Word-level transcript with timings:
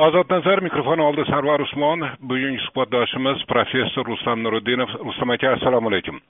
ozod 0.00 0.30
nazar 0.30 0.60
mikrofon 0.62 1.00
oldida 1.00 1.24
sarvar 1.28 1.60
usmon 1.60 2.04
bugungi 2.28 2.60
suhbatdoshimiz 2.66 3.42
professor 3.52 4.06
rustam 4.06 4.42
nuriddinov 4.42 4.88
rustam 5.04 5.30
aka 5.34 5.50
assalomu 5.56 5.90
alaykum 5.90 6.20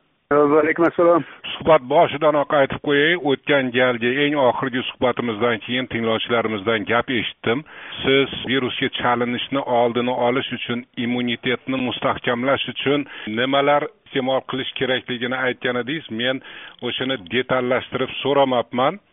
va 0.52 0.58
alaykum 0.62 0.86
assalom 0.88 1.26
suhbat 1.52 1.86
boshidanoq 1.92 2.56
aytib 2.60 2.82
qo'yay 2.88 3.14
o'tgan 3.32 3.70
galgi 3.78 4.10
eng 4.24 4.36
oxirgi 4.46 4.82
suhbatimizdan 4.88 5.62
keyin 5.66 5.90
tinglovchilarimizdan 5.92 6.88
gap 6.90 7.14
eshitdim 7.20 7.64
siz 8.02 8.36
virusga 8.50 8.90
chalinishni 9.00 9.64
oldini 9.80 10.18
olish 10.28 10.52
uchun 10.58 10.84
immunitetni 11.06 11.82
mustahkamlash 11.86 12.68
uchun 12.74 13.06
nimalar 13.40 13.90
iste'mol 14.06 14.42
qilish 14.50 14.72
kerakligini 14.80 15.42
aytgan 15.46 15.84
edingiz 15.84 16.10
men 16.22 16.42
o'shani 16.88 17.22
detallashtirib 17.34 18.18
so'ramabman 18.22 19.04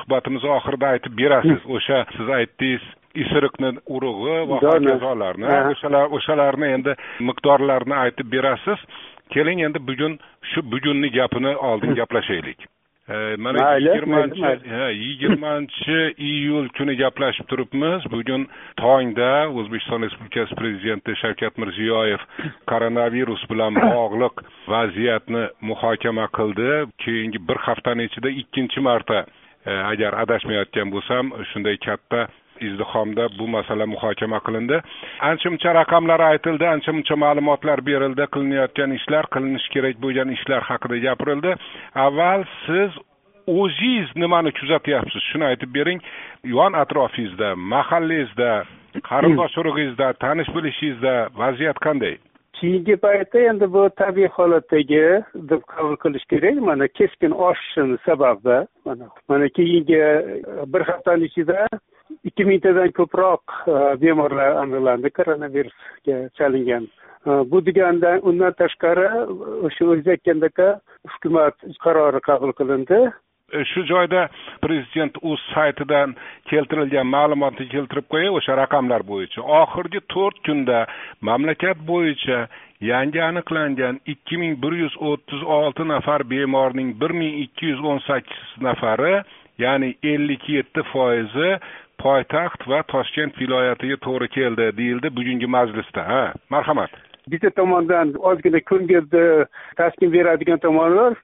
suhbatimiz 0.00 0.50
oxirida 0.56 0.96
aytib 0.96 1.22
berasiz 1.22 1.70
o'sha 1.76 2.04
siz 2.16 2.40
aytdingiz 2.40 2.84
isiriqni 3.14 3.72
urug'i 3.86 4.36
va 4.50 4.60
hokazolarni. 4.64 5.48
O'shalar 5.72 6.12
o'shalarni 6.18 6.74
endi 6.76 6.96
miqdorlarini 7.30 7.96
aytib 8.04 8.30
berasiz. 8.34 8.84
Keling 9.34 9.64
endi 9.66 9.80
bugun 9.88 10.18
shu 10.52 10.62
bugunni 10.74 11.10
gapini 11.16 11.56
oldin 11.70 11.94
gaplashaylik. 12.00 12.68
Mana 13.38 13.76
yigirmanchi 13.76 14.42
yigirmanchi 15.04 16.14
iyul 16.18 16.68
kuni 16.76 16.94
gaplashib 16.96 17.46
turibmiz. 17.50 18.04
Bugun 18.12 18.46
tongda 18.80 19.48
o'zbekiston 19.50 20.06
respublikasi 20.06 20.54
prezidenti 20.60 21.16
shavkat 21.22 21.58
mirziyoyev 21.58 22.22
koronavirus 22.70 23.42
bilan 23.50 23.74
bog'liq 23.96 24.44
vaziyatni 24.74 25.44
muhokama 25.60 26.28
qildi. 26.38 26.70
Keyingi 27.04 27.42
bir 27.48 27.58
haftani 27.66 28.06
ichida 28.10 28.30
ikkinchi 28.42 28.80
marta 28.80 29.24
agar 29.66 30.14
adashmayotgan 30.22 30.94
bo'lsam 30.94 31.34
shunday 31.52 31.76
katta 31.86 32.28
izdihomda 32.68 33.28
bu 33.38 33.48
masala 33.48 33.86
muhokama 33.86 34.40
qilindi. 34.46 34.80
Ancha 35.20 35.50
muncha 35.50 35.74
raqamlar 35.74 36.20
aytildi 36.30 36.66
ancha 36.74 36.92
muncha 36.92 37.16
ma'lumotlar 37.24 37.78
berildi. 37.88 38.24
Qilinayotgan 38.34 38.90
ishlar 38.98 39.24
qilinishi 39.34 39.68
kerak 39.74 39.96
bo'lgan 40.04 40.28
ishlar 40.36 40.62
haqida 40.70 40.98
gapirildi. 41.06 41.54
Avval 42.06 42.44
siz 42.66 42.90
o'zingiz 43.46 44.16
nimani 44.16 44.52
kuzatyapsiz? 44.58 45.22
Shuni 45.30 45.44
aytib 45.50 45.74
bering. 45.74 46.00
Yon 46.56 46.72
atrofingizda 46.82 47.54
mahallangizda 47.56 48.52
qarindosh 49.10 49.56
urug'ingizda 49.60 50.12
tanish 50.24 50.50
bilishingizda 50.54 51.14
vaziyat 51.40 51.80
qanday? 51.86 52.16
Keyingi 52.60 52.96
paytda 52.96 53.40
endi 53.50 53.66
bu 53.74 53.88
tabiiy 54.00 54.28
holatdagi 54.36 55.06
deb 55.50 55.62
qabul 55.72 55.96
qilish 56.02 56.26
kerak. 56.30 56.60
Mana 56.68 56.88
keskin 56.88 57.32
oshishini 57.46 57.96
sababi 58.06 58.58
mana 58.84 59.08
mana 59.28 59.48
keyingi 59.48 60.02
bir 60.72 60.82
haftani 60.90 61.24
ichida 61.24 61.66
ikki 62.24 62.44
mingtadan 62.44 62.92
ko'proq 62.98 63.56
e, 63.66 63.76
bemorlar 64.02 64.58
aniqlandi 64.62 65.10
koronavirusga 65.18 66.18
chalingan. 66.38 66.88
E, 67.26 67.30
bu 67.50 67.64
deganda 67.66 68.18
undan 68.22 68.56
tashqari 68.62 69.08
o'sha 69.66 69.84
o'zingiz 69.90 70.14
aytgandek 70.14 70.64
hukumat 71.14 71.68
qarori 71.84 72.20
qabul 72.28 72.56
qilindi. 72.60 73.00
E, 73.52 73.64
shu 73.72 73.84
joyda 73.92 74.26
prezident 74.64 75.16
o'z 75.30 75.40
saytidan 75.54 76.16
keltirilgan 76.50 77.08
ma'lumotni 77.16 77.68
keltirib 77.74 78.06
qo'yay 78.12 78.32
o'sha 78.38 78.56
raqamlar 78.62 79.06
bo'yicha. 79.12 79.40
Oxirgi 79.60 80.00
to'rt 80.14 80.44
kunda 80.46 80.84
mamlakat 81.28 81.78
bo'yicha 81.92 82.46
yangi 82.92 83.20
aniqlangan 83.28 84.00
ikki 84.12 84.36
ming 84.42 84.54
bir 84.62 84.74
yuz 84.82 84.94
o'ttiz 85.10 85.42
olti 85.58 85.88
nafar 85.94 86.24
bemorning 86.32 86.90
bir 87.00 87.12
ming 87.20 87.34
ikki 87.44 87.72
yuz 87.72 87.84
o'n 87.90 88.00
sakkiz 88.08 88.48
nafari 88.68 89.14
ya'ni 89.64 89.94
ellik 90.12 90.48
yetti 90.48 90.82
foizi 90.92 91.50
poytaxt 91.98 92.66
va 92.68 92.82
toshkent 92.92 93.38
viloyatiga 93.40 93.96
to'g'ri 94.06 94.28
keldi 94.36 94.68
deyildi 94.76 95.10
bugungi 95.16 95.46
majlisda 95.46 96.04
ha? 96.10 96.22
Marhamat. 96.50 96.90
Bitta 97.30 97.50
tomondan 97.50 98.14
ozgina 98.18 98.60
ko'ngilni 98.70 99.46
taskin 99.76 100.12
beradigan 100.12 100.58
tomonlar. 100.58 101.14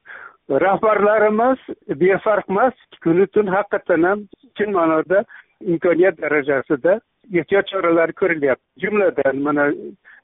Rahbarlarimiz 0.50 1.61
befarq 2.01 2.46
emas 2.48 2.74
kunu 3.05 3.27
tun 3.27 3.46
haqiqatdan 3.55 4.02
ham 4.08 4.20
chin 4.57 4.73
ma'noda 4.73 5.24
imkoniyat 5.61 6.20
darajasida 6.23 7.01
ehtiyot 7.33 7.67
choralari 7.73 8.12
ko'rilyapti. 8.20 8.64
Jumladan 8.83 9.42
mana 9.46 9.73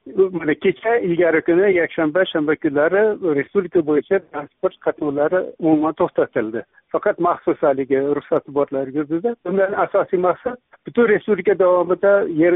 mana 0.06 0.54
kecha 0.54 0.96
ilgari 0.96 1.42
kuni 1.42 1.74
yakshanba 1.76 2.26
shanba 2.26 2.56
kunlari 2.56 3.02
respublika 3.38 3.80
bo'yicha 3.90 4.20
transport 4.32 4.76
qatnovlari 4.86 5.40
umuman 5.58 5.94
to'xtatildi. 6.00 6.62
Faqat 6.92 7.18
maxsus 7.18 7.58
haligi 7.66 7.98
ruxsati 8.18 8.54
borlar 8.58 8.86
yurdida 8.96 9.34
bundan 9.44 9.72
asosiy 9.84 10.20
maqsad 10.28 10.58
butun 10.86 11.08
respublika 11.08 11.58
davomida 11.58 12.12
yer 12.42 12.54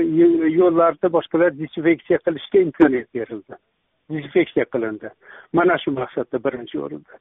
yo'llarni 0.61 1.13
boshqalar 1.17 1.57
dezinfeksiya 1.61 2.19
qilishga 2.27 2.59
imkoniyat 2.67 3.09
berildi. 3.15 3.55
Dezinfeksiya 4.11 4.65
qilindi. 4.75 5.09
Mana 5.53 5.79
shu 5.83 5.91
maqsadda 6.01 6.45
birinchi 6.45 6.77
o'rinda. 6.85 7.15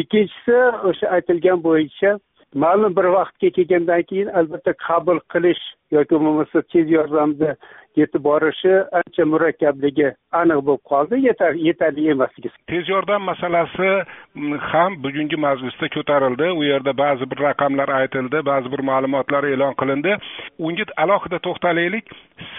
Ikkinchisi 0.00 0.58
o'sha 0.90 1.16
aytilgan 1.16 1.64
bo'yicha 1.68 2.18
ma'lum 2.54 2.96
bir 2.96 3.06
vaqtga 3.16 3.48
kelgandan 3.56 4.02
keyin 4.10 4.28
albatta 4.40 4.72
qabul 4.86 5.18
qilish 5.32 5.62
yoki 5.96 6.14
bo'lmasa 6.24 6.62
tez 6.72 6.90
yordamda 6.98 7.56
yetib 8.00 8.24
borishi 8.28 8.72
ancha 9.00 9.26
murakkabligi 9.34 10.08
aniq 10.40 10.60
bo'lib 10.68 10.82
qoldi. 10.92 11.20
Yetarli 11.68 12.08
emasligi 12.14 12.52
tez 12.72 12.88
yordam 12.94 13.22
masalasi 13.30 13.90
mm, 14.34 14.58
ham 14.70 14.98
bugungi 15.04 15.36
majlisda 15.46 15.88
ko'tarildi. 15.96 16.50
U 16.58 16.64
yerda 16.70 16.96
ba'zi 17.04 17.30
bir 17.30 17.44
raqamlar 17.48 17.94
aytildi 18.00 18.44
ba'zi 18.50 18.72
bir 18.74 18.82
ma'lumotlar 18.90 19.48
e'lon 19.52 19.78
qilindi. 19.80 20.18
Unga 20.58 20.84
alohida 21.04 21.38
to'xtalaylik. 21.46 22.04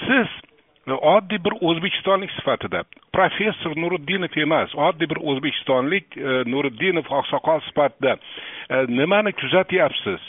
Siz 0.06 0.30
oddiy 0.92 1.40
bir 1.44 1.54
o'zbekistonlik 1.62 2.32
sifatida. 2.32 2.84
Professor 3.14 3.76
nuriddinov 3.78 4.38
emas 4.38 4.76
oddiy 4.76 5.10
bir 5.10 5.20
o'zbekistonlik 5.32 6.18
e, 6.18 6.44
nuriddinov 6.52 7.08
oqsoqol 7.20 7.62
sifatida. 7.68 8.16
E, 8.70 8.86
nimani 8.88 9.32
kuzatyapsiz? 9.32 10.20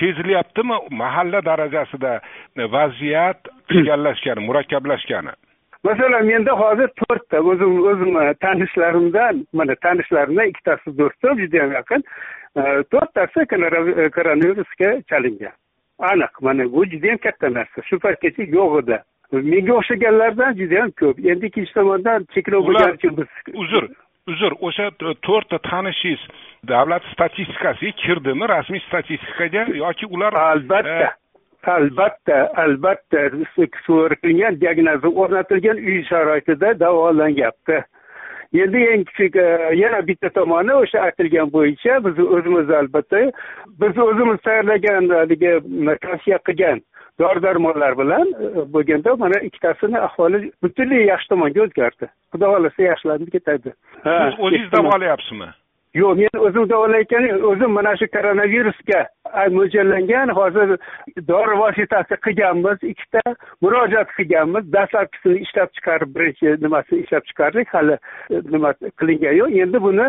Sezilyaptimi 0.00 0.76
mahalla 0.90 1.44
darajasida 1.44 2.20
vaziyat 2.56 3.48
egallashgani 3.80 4.46
murakkablashgani? 4.46 5.34
Masalan 5.84 6.26
menda 6.26 6.52
hozir 6.52 6.88
to'rtta 7.00 7.40
o'zim 7.40 7.82
o'zimni 7.90 8.34
tanishlarimdan 8.40 9.46
mana 9.52 9.74
tanishlarimdan 9.74 10.46
ikkitasi 10.48 10.98
do'stim 10.98 11.42
judayam 11.42 11.72
yaqin. 11.72 12.06
E, 12.56 12.62
to'rttasi 12.92 13.46
koronavirusga 14.16 14.94
chalingan. 15.10 15.58
Aniq 15.98 16.40
mana 16.40 16.72
bu 16.72 16.86
judayam 16.86 17.18
katta 17.18 17.50
narsa. 17.50 17.82
Shu 17.88 17.98
paytgacha 17.98 18.46
yo'q 18.58 18.78
edi 18.82 18.98
menga 19.42 19.74
o'xshaganlardan 19.80 20.56
judayam 20.60 20.90
ko'p. 21.00 21.18
Endi 21.30 21.50
ikkinchi 21.50 21.74
tomondan 21.74 22.26
cheklov 22.34 22.66
bo'lgani 22.68 22.98
uchun 22.98 23.16
biz 23.18 23.28
uzr 23.62 23.88
uzr 24.32 24.56
o'sha 24.68 24.90
to'rtta 25.00 25.58
tanishingiz 25.70 26.22
davlat 26.68 27.04
statistikasiga 27.12 27.98
kirdimi 28.04 28.48
rasmiy 28.54 28.82
statistikaga 28.88 29.66
yoki 29.82 30.06
ular 30.06 30.32
albatta 30.44 31.08
e, 31.08 31.10
albatta 31.76 32.38
albatta. 32.64 33.26
Qilingan 34.22 34.60
diagnoza 34.60 35.08
o'rnatilgan 35.08 35.82
uy 35.88 36.00
sharoitida 36.10 36.78
davolanyapti 36.80 37.82
endi 38.62 38.86
eng 38.92 39.04
kichik 39.04 39.36
e, 39.36 39.46
yana 39.74 40.00
bitta 40.06 40.30
tomoni 40.30 40.74
o'sha 40.80 41.00
aytilgan 41.08 41.50
bo'yicha 41.54 41.98
biz 42.04 42.18
o'zimiz 42.24 42.70
albatta 42.80 43.22
biz 43.82 43.98
o'zimiz 44.06 44.40
tayyorlagan 44.46 45.08
haligi 45.18 45.54
tavsiya 46.04 46.38
qilgan 46.48 46.82
dori 47.18 47.42
darmonlar 47.42 47.98
bilan 47.98 48.30
e, 48.44 48.48
bo'lganda 48.74 49.16
mana 49.24 49.40
ikkitasini 49.48 49.98
ahvoli 50.08 50.52
butunlay 50.62 51.06
yaxshi 51.12 51.28
tomonga 51.32 51.66
o'zgardi. 51.66 52.10
Xudo 52.32 52.54
xohlasa 52.54 52.88
yaxshilanib 52.90 53.36
ketadi. 53.36 53.76
Siz 54.06 54.40
o'zingiz 54.44 54.72
davolayapsizmi 54.76 55.50
yo'q 55.94 56.14
men 56.20 56.40
o'zim 56.46 56.68
davolayotgan 56.70 57.42
o'zim 57.50 57.70
mana 57.78 57.96
shu 58.00 58.06
koronavirusga 58.16 59.00
mo'ljallangan 59.56 60.28
hozir 60.38 60.78
dori 61.28 61.58
vositasi 61.62 62.16
qilganmiz 62.26 62.78
ikkita 62.92 63.22
murojaat 63.62 64.10
qilganmiz 64.18 64.72
dastlabkisini 64.76 65.38
ishlab 65.46 65.70
chiqarib 65.76 66.10
birinchi 66.16 66.56
nimasini 66.64 67.04
ishlab 67.04 67.24
chiqardik 67.30 67.74
hali 67.76 67.96
e, 68.30 68.40
nima 68.54 68.72
qilingan 69.00 69.34
yo'q. 69.40 69.56
Endi 69.64 69.82
buni 69.86 70.06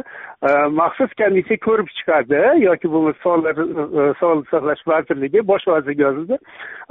e, 0.50 0.50
maxsus 0.82 1.14
komissiya 1.22 1.62
ko'rib 1.68 1.94
chiqadi 1.98 2.42
yoki 2.66 2.92
bo'lmasa 2.96 3.38
e, 3.52 4.10
sog'liqni 4.22 4.52
saqlash 4.54 4.84
vazirligi 4.94 5.48
bosh 5.54 5.68
vazirga 5.74 6.08
yozildi 6.08 6.42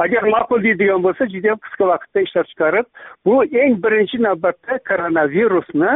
agar 0.07 0.31
ma'qul 0.37 0.65
deydigan 0.69 1.05
bo'lsa 1.07 1.31
judayam 1.35 1.63
qisqa 1.67 1.93
vaqtda 1.93 2.27
ishlab 2.29 2.51
chiqarib 2.53 2.87
bu 3.27 3.37
eng 3.65 3.79
birinchi 3.85 4.23
navbatda 4.29 4.83
koronavirusni 4.91 5.93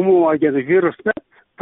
umuman 0.00 0.34
olganda 0.34 0.68
virusni 0.72 1.12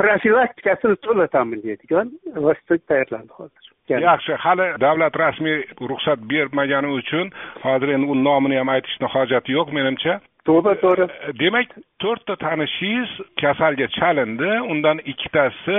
profilaktikasini 0.01 0.97
to'lataman 1.07 1.61
deydigan 1.67 2.07
vosita 2.45 2.79
tayyorlandi 2.91 3.33
hozir. 3.39 3.65
Yaxshi 4.09 4.33
hali 4.45 4.67
davlat 4.85 5.15
rasmiy 5.23 5.59
ruxsat 5.91 6.21
bermagani 6.33 6.91
uchun 7.01 7.33
hozir 7.65 7.89
endi 7.97 8.07
uni 8.13 8.23
nomini 8.29 8.61
ham 8.61 8.69
aytishni 8.77 9.07
hojati 9.15 9.57
yo'q 9.59 9.73
menimcha. 9.79 10.21
To'g'ri 10.51 10.75
to'g'ri. 10.85 11.07
Demak 11.41 11.69
to'rtta 12.03 12.35
tanishingiz 12.45 13.11
kasalga 13.41 13.87
chalindi 13.99 14.51
undan 14.73 14.99
ikkitasi 15.13 15.77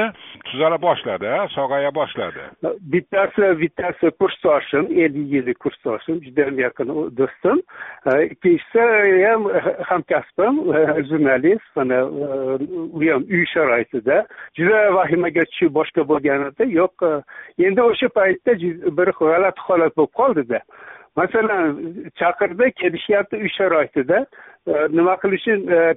tuzala 0.47 0.77
boshladi 0.87 1.31
sog'aya 1.55 1.91
boshladi. 1.99 2.43
Bittasi 2.93 3.45
bittasi 3.61 4.07
kursdoshim 4.19 4.85
ellik 5.03 5.27
yillik 5.33 5.59
kursdoshim 5.63 6.15
judayam 6.25 6.59
yaqin 6.65 6.87
do'stim. 7.19 7.57
Ikkinchisi 8.33 8.83
ham 9.25 9.41
hamkasbim 9.89 10.55
jurnalist 11.09 11.75
mana 11.75 11.99
u 12.97 12.99
ham 13.11 13.23
uy 13.35 13.45
sharoitida. 13.53 14.17
Juda 14.57 14.79
vahimaga 14.99 15.43
tushib 15.49 15.75
boshqa 15.79 16.07
bo'lganida 16.11 16.63
yo'q 16.79 16.97
endi 17.67 17.81
o'sha 17.89 18.07
paytda 18.19 18.51
bir 18.97 19.09
g'alati 19.19 19.67
holat 19.67 19.93
bo'lib 19.97 20.13
qoldida 20.21 20.61
masalan 21.15 21.75
chaqirdi 22.19 22.71
kelishyapti 22.71 23.37
uy 23.37 23.49
sharoitida. 23.57 24.25
E, 24.67 24.73
nima 24.93 25.15
qilishim 25.17 25.63
e, 25.73 25.95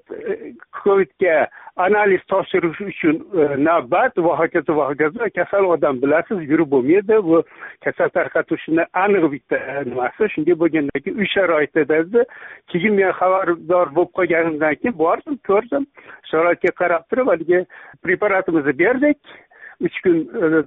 covidga 0.83 1.49
analiz 1.77 2.23
topshirish 2.33 2.81
uchun 2.81 3.19
e, 3.37 3.49
navbat 3.65 4.17
va 4.27 4.37
hokazo 4.39 4.77
va 4.79 4.87
hokazo 4.89 5.29
kasal 5.37 5.69
odam 5.75 6.01
bilasiz 6.03 6.41
yurib 6.51 6.71
bo'lmaydi. 6.73 7.19
Bu 7.29 7.43
kasal 7.85 8.09
tarqatuvchini 8.17 8.87
aniq 9.05 9.29
bitta 9.35 9.61
nimasi 9.91 10.31
shunday 10.35 10.57
bo'lgandan 10.63 11.05
keyin 11.05 11.21
uy 11.21 11.29
sharoitida 11.35 12.25
keyin 12.73 12.97
men 13.01 13.13
xabardor 13.21 13.93
bo'lib 13.99 14.15
qolganimdan 14.21 14.81
keyin 14.81 14.99
bordim 15.05 15.37
ko'rdim. 15.51 15.85
Sharoitga 16.31 16.73
qarab 16.81 17.05
turib 17.11 17.29
haligi 17.35 17.67
preparatimizni 18.03 18.79
berdik. 18.79 19.19
Uch 19.87 19.97
kun 20.05 20.19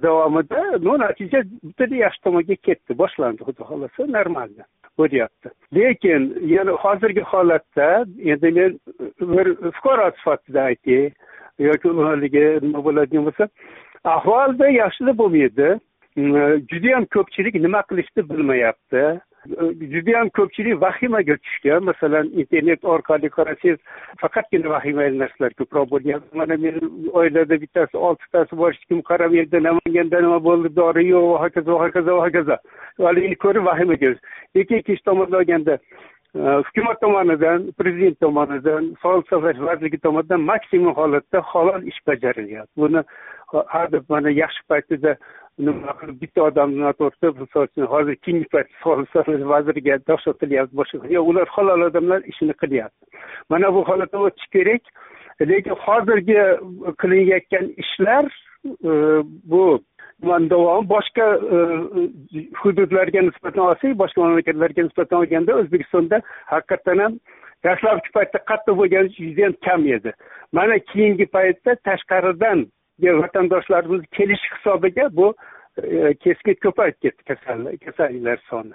davomida 0.04 0.60
ну 0.86 0.96
natija 1.04 1.40
bittadan 1.62 1.98
yaxshi 2.04 2.24
tomonga 2.26 2.56
ketdi 2.66 2.98
boshlandi 3.02 3.46
xudo 3.48 3.62
xohlasa 3.70 4.10
normalno 4.16 4.64
bo'lyapti 5.00 5.48
lekin 5.78 6.22
yana 6.54 6.72
hozirgi 6.84 7.22
holatda 7.32 7.88
endi 8.32 8.48
men 8.58 8.78
bir 9.34 9.46
fuqaro 9.76 10.06
sifatida 10.18 10.60
aytay 10.70 11.04
yoki 11.68 11.88
haligi 12.08 12.46
nima 12.64 12.80
bo'ladigan 12.86 13.28
bo'lsa 13.28 13.44
ahvolda 14.04 14.68
yaxshida 14.70 15.14
bo'lmaydi. 15.20 15.68
Judayam 16.70 17.06
ko'pchilik 17.14 17.54
nima 17.54 17.82
qilishni 17.90 18.24
bilmayapti. 18.30 19.02
Judayam 19.46 20.28
ko'pchilik 20.30 20.80
vahimaga 20.80 21.36
tushgan 21.36 21.84
masalan 21.84 22.30
internet 22.42 22.84
orqali 22.84 23.30
qarasangiz 23.36 23.78
faqatgina 24.22 24.70
vahimali 24.74 25.18
narsalar 25.18 25.52
ko'proq 25.60 25.86
bo'lyapti 25.92 26.36
mana 26.40 26.56
meni 26.64 26.80
oilada 27.20 27.60
bittasi 27.62 27.96
oltitasi 28.08 28.56
bor 28.56 28.72
hech 28.72 28.84
kim 28.88 29.00
qaramaydi 29.10 29.62
namanganda 29.68 30.20
nima 30.26 30.38
bo'ldi 30.48 30.74
dori 30.80 31.06
yo'q 31.08 31.26
va 31.32 31.38
hokazo 31.44 31.78
va 31.78 31.86
hokazo 31.86 32.16
va 32.18 32.26
hokazo. 32.26 32.56
Haligini 33.08 33.36
ko'rib 33.44 33.64
vahimaga 33.70 34.14
lekin 34.56 34.82
ikkinchi 34.82 35.04
tomondan 35.04 35.40
olganda 35.40 35.78
Э, 36.34 36.62
hukumat 36.66 37.00
tomonidan 37.00 37.72
prezident 37.78 38.20
tomonidan 38.20 38.90
sog'liqni 39.02 39.28
saqlash 39.30 39.60
vazirligi 39.68 39.98
tomonidan 39.98 40.42
maksimum 40.50 40.94
holatda 40.94 41.40
halol 41.52 41.82
ish 41.90 42.00
bajarilyapti 42.06 42.80
buni 42.82 43.00
e, 43.54 43.62
har 43.72 43.88
mana 44.08 44.30
yaxshi 44.30 44.62
paytida 44.72 45.14
nima 45.58 45.94
qilib 46.00 46.18
bitta 46.22 46.42
odamni 46.48 46.84
noto'g'risida 46.84 47.32
misol 47.40 47.64
uchun 47.68 47.88
hozir 47.94 48.16
keyingi 48.26 48.48
payt 48.54 48.68
sog'liqni 48.82 49.12
saqlash 49.14 49.46
vaziriga 49.54 49.98
dahshat 50.10 50.44
boshqa 50.80 51.12
yo'q 51.16 51.30
ular 51.32 51.48
halol 51.56 51.86
odamlar 51.88 52.20
ishini 52.32 52.54
qilyapti. 52.62 53.04
Mana 53.50 53.74
bu 53.74 53.80
holatdan 53.88 54.28
o'tish 54.28 54.48
kerak. 54.56 54.82
Lekin 55.50 55.74
hozirgi 55.86 56.40
qilinayotgan 57.00 57.66
ishlar 57.84 58.24
e, 58.90 58.92
bu 59.52 59.64
davom 60.22 60.88
boshqa 60.88 61.26
e, 61.56 61.58
e, 62.38 62.48
hududlarga 62.62 63.22
nisbatan 63.22 63.62
olsak 63.70 63.98
boshqa 63.98 64.20
mamlakatlarga 64.20 64.82
nisbatan 64.82 65.18
olganda 65.18 65.54
o'zbekistonda 65.60 66.20
haqiqatdan 66.46 66.98
ham 66.98 67.14
dastlabki 67.64 68.10
paytda 68.16 68.38
qattiq 68.50 68.76
bo'lgani 68.80 69.14
judayam 69.18 69.54
kam 69.64 69.86
edi. 69.86 70.12
Mana 70.52 70.78
keyingi 70.78 71.26
paytda 71.26 71.76
tashqaridan 71.88 72.66
vatandoshlarimiz 73.02 74.02
kelishi 74.16 74.48
hisobiga 74.56 75.08
bu 75.16 75.34
e, 75.82 76.14
keskin 76.14 76.54
ko'payib 76.54 76.96
ketdi 77.02 77.22
kasalliklar 77.86 78.38
soni. 78.50 78.74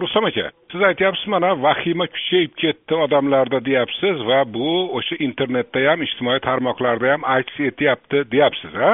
Rustam 0.00 0.24
aka 0.24 0.50
siz 0.72 0.82
aytyapsiz 0.82 1.28
mana 1.28 1.62
vahima 1.62 2.06
kuchayib 2.06 2.52
ketdi 2.62 2.94
odamlarda 2.94 3.64
deyapsiz 3.64 4.26
va 4.30 4.40
bu 4.54 4.70
o'sha 4.98 5.16
internetda 5.26 5.80
ham 5.90 6.02
ijtimoiy 6.02 6.40
tarmoqlarda 6.48 7.12
ham 7.12 7.24
aks 7.24 7.60
etyapti 7.68 8.24
deyapsiz 8.32 8.74
a 8.74 8.90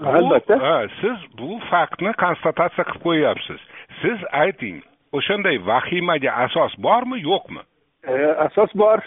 albatta. 0.00 0.86
siz 1.00 1.18
bu 1.38 1.58
faktni 1.70 2.12
konstatatsiya 2.12 2.84
qilib 2.84 3.02
qo'yyapsiz. 3.06 3.60
Siz 4.02 4.18
ayting 4.32 4.82
o'shanday 5.12 5.58
vahimaga 5.66 6.32
asos 6.44 6.72
bormi 6.78 7.20
yo'qmi? 7.22 7.62
E, 8.08 8.14
asos 8.46 8.70
bor 8.74 8.98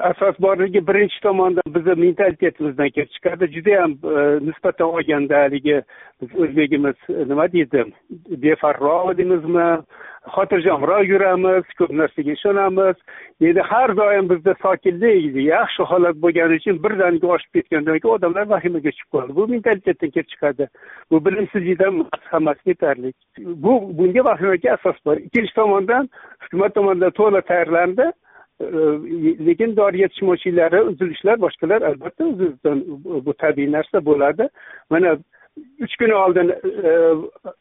asos 0.00 0.40
borligi 0.40 0.86
birinchi 0.88 1.20
tomondan 1.20 1.74
bizni 1.74 1.94
mentalitetimizdan 2.04 2.90
kelib 2.90 3.10
chiqadi 3.16 3.52
judayam 3.54 3.92
e, 3.92 4.22
nisbatan 4.48 4.86
olganda 4.86 5.42
haligi 5.42 5.82
biz 6.22 6.30
o'zbegimiz 6.42 6.98
e, 7.08 7.28
nima 7.30 7.52
deydi 7.52 7.84
befarroq 8.44 9.16
deymizmi 9.18 9.68
xotirjamroq 10.34 11.06
yuramiz 11.06 11.64
ko'p 11.78 11.92
narsaga 12.00 12.32
ishonamiz. 12.32 12.96
Endi 13.40 13.62
har 13.70 13.96
doim 13.96 14.28
bizda 14.30 14.54
sokinlik 14.62 15.36
yaxshi 15.46 15.82
holat 15.90 16.16
bo'lgani 16.24 16.58
uchun 16.60 16.82
birdaniga 16.84 17.32
oshib 17.36 17.50
ketgandan 17.58 17.98
keyin 18.02 18.14
odamlar 18.16 18.48
vahimaga 18.54 18.90
tushib 18.90 19.10
qoladi 19.14 19.36
bu 19.38 19.48
mentalitetdan 19.54 20.10
kelib 20.14 20.28
chiqadi. 20.32 20.68
Bu 21.10 21.24
bilimsizlikdan 21.26 22.04
hammasi 22.32 22.68
yetarli 22.72 23.12
bu 23.64 23.72
bunga 23.98 24.24
vahimaga 24.30 24.72
asos 24.76 24.98
bor. 25.06 25.16
Ikkinchi 25.26 25.54
tomondan 25.60 26.08
hukumat 26.44 26.74
tomonidan 26.74 27.18
to'la 27.20 27.40
tayyorlandi. 27.50 28.12
Lekin 29.46 29.76
dori 29.76 30.00
yetishmovchiliklari 30.00 30.82
uzilishlar 30.90 31.40
boshqalar 31.40 31.82
albatta 31.82 32.24
o'zidan 32.24 32.84
bu 33.26 33.32
tabiiy 33.32 33.72
narsa 33.72 34.04
bo'ladi. 34.04 34.48
Mana 34.90 35.16
uch 35.84 35.94
kun 36.00 36.10
oldin 36.10 36.52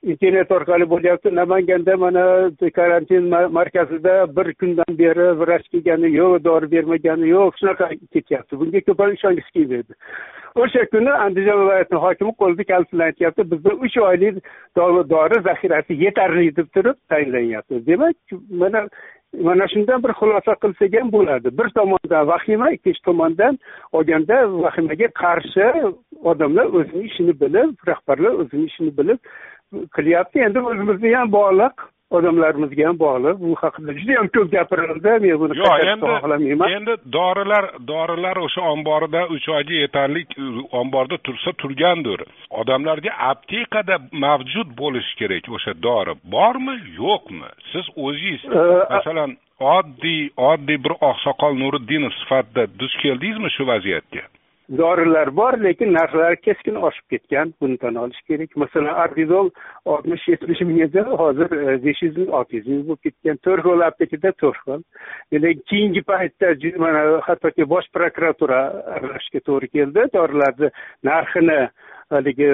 internet 0.04 0.52
orqali 0.52 0.90
bo'lyapti. 0.90 1.36
Namanganda 1.36 1.98
mana 1.98 2.52
karantin 2.76 3.28
markazida 3.58 4.36
bir 4.36 4.54
kundan 4.54 4.98
beri 4.98 5.28
vrach 5.40 5.68
kelgani 5.72 6.12
yo'q 6.16 6.44
dori 6.44 6.72
bermagani 6.72 7.28
yo'q 7.30 7.60
shunaqa 7.60 7.90
ketyapti. 8.14 8.60
Bunga 8.60 8.80
ko'plar 8.88 9.14
ishongisi 9.18 9.52
kelmaydi. 9.58 9.94
O'sha 10.56 10.86
kuni 10.92 11.12
andijon 11.12 11.58
viloyatini 11.62 12.00
hokimi 12.06 12.34
qo'lida 12.42 12.64
kalish 12.72 12.92
bilan 12.94 13.12
aytyapti. 13.12 13.50
Bizda 13.52 13.72
uch 13.86 13.98
oylik 14.10 14.36
dori 15.16 15.42
zaxirasi 15.50 15.94
yetarli 16.06 16.56
deb 16.56 16.68
turib 16.76 16.98
tayinlanyapti. 17.12 17.86
Demak 17.88 18.16
mana 18.62 18.88
mana 19.44 19.68
shundan 19.74 20.04
bir 20.04 20.14
xulosa 20.20 20.56
qilsak 20.64 20.94
ham 21.00 21.12
bo'ladi. 21.12 21.58
Bir 21.58 21.70
tomondan 21.78 22.28
vahima 22.28 22.72
ikkinchi 22.76 23.02
tomondan 23.08 23.60
olganda 23.92 24.36
vahimaga 24.64 25.08
qarshi 25.24 25.66
odamlar 26.32 26.66
o'zini 26.78 27.04
ishini 27.10 27.34
bilib 27.42 27.76
rahbarlar 27.90 28.34
o'zini 28.42 28.66
ishini 28.72 28.92
bilib 28.98 29.20
qilyapti. 29.96 30.40
Endi 30.48 30.60
o'zimizni 30.72 31.16
ham 31.16 31.32
bog'liq 31.38 31.76
odamlarimizga 32.20 32.88
ham 32.88 32.98
bog'liq. 33.06 33.36
Bu 33.44 33.56
haqida 33.62 33.92
juda 34.00 34.14
yam 34.18 34.28
ko'p 34.36 34.48
gapirildi 34.56 35.14
men 35.26 35.40
buni 35.42 35.58
yo'q 35.62 35.86
endi 35.94 36.12
xohlamayman. 36.14 36.76
endi 36.78 36.94
dorilar 37.18 37.66
dorilar 37.92 38.38
o'sha 38.46 38.62
omborida 38.74 39.22
uch 39.36 39.48
oyga 39.58 39.76
yetarli 39.84 40.22
omborda 40.82 41.18
tursa 41.26 41.52
turgandir. 41.62 42.20
Odamlarga 42.62 43.12
aptekada 43.32 43.96
mavjud 44.26 44.70
bo'lishi 44.82 45.14
kerak 45.22 45.50
o'sha 45.58 45.74
dori 45.88 46.14
bormi 46.36 46.76
yo'qmi? 47.02 47.50
Siz 47.72 47.86
o'zingiz 48.06 48.42
masalan 48.96 49.32
oddiy 49.76 50.24
oddiy 50.52 50.80
bir 50.86 50.94
oqsoqol 51.10 51.54
nuriddinov 51.64 52.14
sifatida 52.22 52.64
duch 52.80 52.96
keldingizmi 53.04 53.50
shu 53.56 53.64
vaziyatga 53.74 54.24
dorilar 54.70 55.30
bor 55.38 55.58
lekin 55.64 55.94
narxlari 55.94 56.38
keskin 56.42 56.76
oshib 56.90 57.08
ketgan. 57.14 57.54
Buni 57.62 57.78
tan 57.78 57.96
olish 57.96 58.22
kerak. 58.28 58.56
Masalan 58.56 59.00
arbizol 59.06 59.50
oltmish 59.86 60.28
yetmish 60.28 60.62
ming 60.62 60.82
edi 60.88 61.06
hozir 61.22 61.52
e, 61.52 61.78
besh 61.86 62.04
yuz 62.08 62.18
ming 62.18 62.30
olti 62.40 62.58
yuz 62.62 62.68
ming 62.68 62.84
bo'lib 62.90 63.02
ketgan. 63.08 63.42
To'rt 63.48 63.66
xil 63.68 63.86
aptekada 63.88 64.32
to'rt 64.44 64.62
xil. 64.66 64.86
Lekin 65.34 65.66
keyingi 65.72 66.06
paytda 66.12 66.54
mana 66.86 67.04
hattoki 67.28 67.70
bosh 67.74 67.90
prokuratura 67.98 68.62
aralashishga 68.96 69.46
to'g'ri 69.50 69.72
keldi. 69.78 70.08
Dorilarni 70.18 70.72
narxini 71.12 71.60
e, 71.64 71.70
haligi 72.10 72.50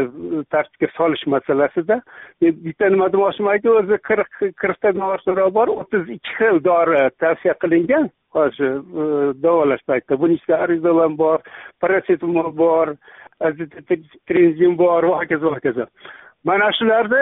tartibga 0.52 0.88
solish 0.98 1.26
masalasida 1.34 2.00
bitta 2.42 2.90
nima 2.94 3.10
demoqchimanki 3.14 3.70
o'zi 3.80 4.00
qirq 4.10 4.40
qirqtadan 4.64 5.20
dori 5.28 5.48
bor 5.58 5.74
o'ttiz 5.76 6.10
ikki 6.18 6.36
xil 6.40 6.64
dori 6.70 7.04
tavsiya 7.24 7.56
qilingan. 7.64 8.10
Hozir 8.38 8.74
davolash 9.44 9.84
paytida 9.88 10.20
buning 10.22 10.40
ichida 10.40 10.64
arizolam 10.66 11.18
bor 11.18 11.40
parasetamol 11.82 12.52
bor 12.64 12.96
trenzin 14.28 14.78
bor 14.78 15.04
va 15.12 15.22
hokazo 15.24 15.50
va 15.50 15.56
hokazo 15.60 15.88
mana 16.44 16.72
shularda 16.78 17.22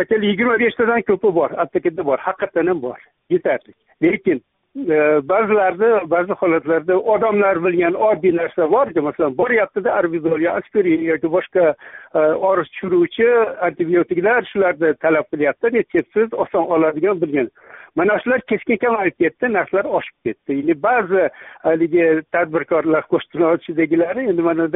aytaylik 0.00 0.30
yigirma 0.30 0.58
beshtadan 0.58 1.02
ko'pi 1.08 1.34
bor. 1.34 1.50
Aptekada 1.62 2.04
bor. 2.04 2.18
Haqiqatdan 2.18 2.66
ham 2.72 2.82
bor. 2.82 2.98
Yetarli 3.30 3.72
lekin 4.02 4.42
E, 4.76 4.96
ba'zilarda 5.28 5.88
ba'zi 6.10 6.32
holatlarda 6.40 6.96
odamlar 7.12 7.60
bilgan 7.64 7.94
oddiy 8.08 8.34
narsa 8.36 8.66
borku 8.72 9.02
masalan 9.02 9.36
boryaptida 9.38 9.92
arbizol 10.00 10.40
yo 10.46 10.50
aspirin 10.58 11.06
yoki 11.10 11.30
boshqa 11.36 11.64
e, 11.70 12.20
og'riq 12.48 12.68
tushiruvchi 12.72 13.28
antibiotiklar 13.68 14.44
shularni 14.52 14.92
talab 15.04 15.30
qilyapti. 15.32 15.72
Retseptsiz 15.78 16.36
oson 16.44 16.68
oladigan 16.76 17.20
bilgan. 17.22 17.48
Mana 17.96 18.18
shular 18.24 18.44
keskin 18.52 18.76
kamayib 18.84 19.16
ketdi 19.24 19.52
narxlar 19.56 19.88
oshib 19.98 20.16
ketdi. 20.28 20.58
Endi 20.60 20.74
ba'zi 20.88 21.24
haligi 21.68 22.06
tadbirkorlar 22.36 23.08
qo'shtirnoichidagilari 23.12 24.28
endi 24.30 24.48
mana 24.50 24.68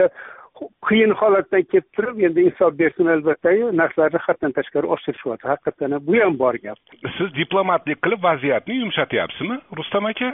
qiyin 0.89 1.13
holatdan 1.21 1.65
kelib 1.71 1.89
turib 1.97 2.21
endi 2.29 2.47
insof 2.49 2.77
bersin 2.83 3.11
albattayu 3.15 3.71
narxlarni 3.81 4.21
haddan 4.27 4.55
tashqari 4.59 4.93
oshirishyapti 4.97 5.51
haqiqatdan 5.53 5.99
bu 6.07 6.21
ham 6.23 6.39
bor 6.43 6.55
gap. 6.65 6.79
Siz 7.19 7.35
diplomatlik 7.41 8.03
qilib 8.05 8.23
vaziyatni 8.29 8.75
yumshatyapsizmi 8.83 9.59
rustam 9.81 10.07
aka? 10.13 10.31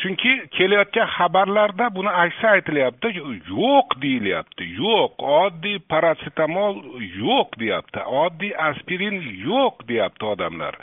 Chunki 0.00 0.32
kelayotgan 0.56 1.08
xabarlarda 1.16 1.88
buni 1.94 2.10
aksi 2.24 2.46
aytilyapti 2.54 3.08
yo'q 3.16 3.96
deyilyapti 4.02 4.68
yo'q 4.82 5.24
oddiy 5.38 5.78
parasetamol 5.92 6.76
yo'q 7.22 7.58
deyapti 7.62 8.04
oddiy 8.24 8.52
aspirin 8.68 9.18
yo'q 9.48 9.88
deyapti 9.88 10.24
odamlar. 10.34 10.78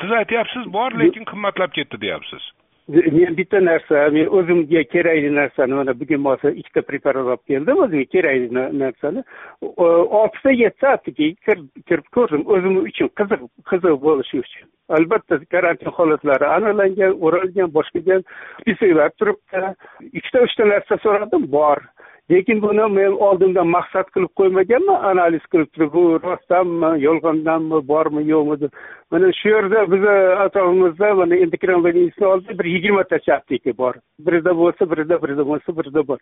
Siz 0.00 0.10
aytyapsiz 0.20 0.72
bor 0.76 0.94
lekin 1.00 1.24
qimmatlab 1.30 1.74
ketdi 1.78 2.00
deyapsiz. 2.06 2.44
Men 2.88 3.36
bitta 3.36 3.60
narsa 3.60 4.08
men 4.12 4.28
o'zimga 4.38 4.82
kerakli 4.92 5.30
narsani 5.34 5.74
mana 5.74 5.94
bugun 6.00 6.20
masa 6.20 6.50
ikkita 6.50 6.82
preparat 6.90 7.26
olib 7.26 7.42
keldim 7.50 7.82
o'zimga 7.84 8.06
kerakli 8.14 8.48
narsani 8.82 9.24
oltita 10.20 10.54
yettita 10.62 10.94
aptekaga 10.96 11.56
kirib 11.88 12.08
ko'rdim 12.16 12.46
o'zim 12.56 12.80
uchun 12.84 13.12
qiziq 13.20 13.44
qiziq 13.70 14.00
bo'lishi 14.06 14.40
uchun. 14.44 14.68
Albatta 14.96 15.38
karantin 15.54 15.92
holatlari 15.98 16.48
aniqlangan 16.56 17.12
o'ralgan 17.26 17.72
boshqa 17.76 18.20
spesaklar 18.60 19.10
turibdi. 19.20 19.64
Ikkita 20.18 20.44
uchta 20.48 20.68
narsa 20.72 21.00
so'radim 21.04 21.44
bor. 21.56 21.84
Lekin 22.30 22.62
buni 22.62 22.86
men 22.92 23.12
oldindan 23.28 23.68
maqsad 23.76 24.08
qilib 24.14 24.32
qo'ymaganman 24.40 25.04
analiz 25.10 25.44
qilib 25.52 25.70
turib 25.74 25.92
bu 25.92 26.02
rostdanmi 26.24 26.90
yolg'ondanmi 27.06 27.80
bormi 27.88 28.22
yo'qmi? 28.32 28.60
deb. 28.62 28.72
Mana 29.10 29.32
shu 29.38 29.48
yerda 29.48 29.84
bizni 29.92 30.16
atrofimizda 30.44 31.14
mana 31.20 31.36
endokrin 31.44 31.84
больницani 31.84 32.28
oldida 32.32 32.58
bir 32.58 32.66
yigirmatacha 32.74 33.34
apteka 33.34 33.72
bor. 33.78 33.94
Birida 34.26 34.52
bo'lsa 34.60 34.90
birida 34.90 35.22
birida 35.22 35.46
bo'lsa 35.50 35.76
birida 35.78 36.08
bor. 36.08 36.18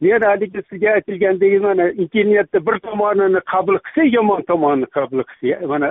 Men 0.00 0.28
haligi 0.30 0.62
sizga 0.68 0.90
aytilgandek 0.98 1.62
mana 1.62 1.90
internetda 1.90 2.66
bir 2.66 2.78
tomonini 2.86 3.40
qabul 3.54 3.80
qilsa 3.86 4.08
yomon 4.16 4.42
tomonini 4.52 4.92
qabul 4.96 5.24
qilsa 5.30 5.66
mana 5.72 5.88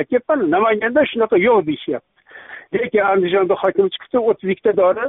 aytyapman 0.00 0.50
namanganda 0.50 1.06
shunaqa 1.12 1.36
yo'q 1.48 1.66
deyishyapti. 1.70 2.15
Lekin 2.74 3.04
andijonda 3.12 3.54
hokim 3.62 3.88
chiqsa 3.94 4.18
o'ttiz 4.28 4.50
ikkita 4.54 4.72
dori 4.82 5.04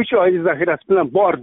uch 0.00 0.12
oylik 0.22 0.42
zaxirasi 0.48 0.88
bilan 0.90 1.08
bor 1.16 1.34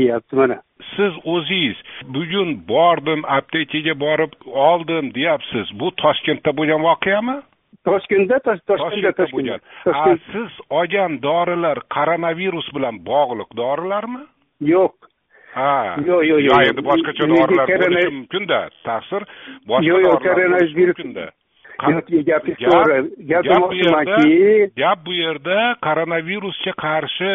deyapti 0.00 0.36
mana. 0.40 0.58
Siz 0.94 1.12
o'zingiz 1.34 1.78
bugun 2.14 2.50
bordim 2.68 3.22
aptekaga 3.38 3.94
borib 4.06 4.32
oldim 4.68 5.14
deyapsiz. 5.14 5.66
Bu 5.80 5.90
toshkentda 6.02 6.56
bo'lgan 6.58 6.80
voqeami? 6.88 7.36
Toshkentda 7.88 8.38
toshkentda 8.46 9.26
bo'lgan. 9.34 9.60
Siz 10.32 10.50
olgan 10.78 11.22
dorilar 11.22 11.78
koronavirus 11.96 12.68
bilan 12.76 12.94
bog'liq 13.10 13.50
dorilarmi? 13.62 14.22
Yo'q. 14.74 14.94
Ha 15.58 15.96
yo'q 16.08 16.22
yo'q 16.30 16.40
yo'q. 16.48 16.62
endi 16.70 16.82
boshqacha 16.90 17.24
dorilar 17.34 17.66
bo'lishi 17.82 18.12
mumkinda? 18.18 18.60
Taqsir 18.88 19.22
boshqa 19.70 19.88
yo'q 19.90 20.00
yo'q 20.06 20.22
koronavirus 20.28 20.74
mumkinda 20.82 21.26
gapi 22.30 22.54
to'g'ri 22.62 22.98
gapimoqchimanki 23.32 24.70
gap 24.82 25.04
bu 25.06 25.12
yerda 25.12 25.58
koronavirusga 25.86 26.72
qarshi 26.86 27.30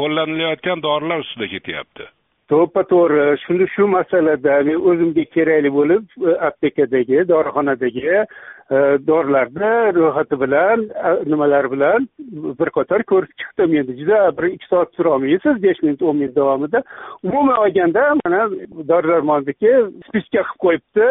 qo'llanilayotgan 0.00 0.82
dorilar 0.86 1.26
ustida 1.26 1.46
ketyapti 1.54 2.08
to'ppa 2.52 2.82
to'g'ri 2.92 3.26
shuni 3.46 3.66
shu 3.74 3.88
masalada 3.96 4.62
men 4.68 4.78
o'zimga 4.92 5.24
kerakli 5.34 5.70
bo'lib 5.78 6.04
aptekadagi 6.48 7.26
dorixonadagi 7.32 8.16
dorilarni 9.10 9.72
ro'yxati 9.98 10.40
bilan 10.42 10.78
nimalar 11.32 11.70
bilan 11.74 12.08
bir 12.60 12.70
qator 12.76 13.02
ko'rib 13.12 13.32
chiqdim 13.40 13.76
endi 13.80 13.96
juda 14.00 14.18
bir 14.38 14.46
ikki 14.54 14.66
soat 14.72 14.92
turolmaysiz 14.96 15.62
besh 15.66 15.82
minut 15.86 16.02
o'n 16.02 16.16
minut 16.20 16.36
davomida 16.36 16.82
umuman 17.22 17.58
olganda 17.64 18.04
mana 18.24 18.40
dori 18.92 19.12
darmonniki 19.12 19.72
spiska 20.06 20.42
qilib 20.42 20.60
qo'yibdi 20.64 21.08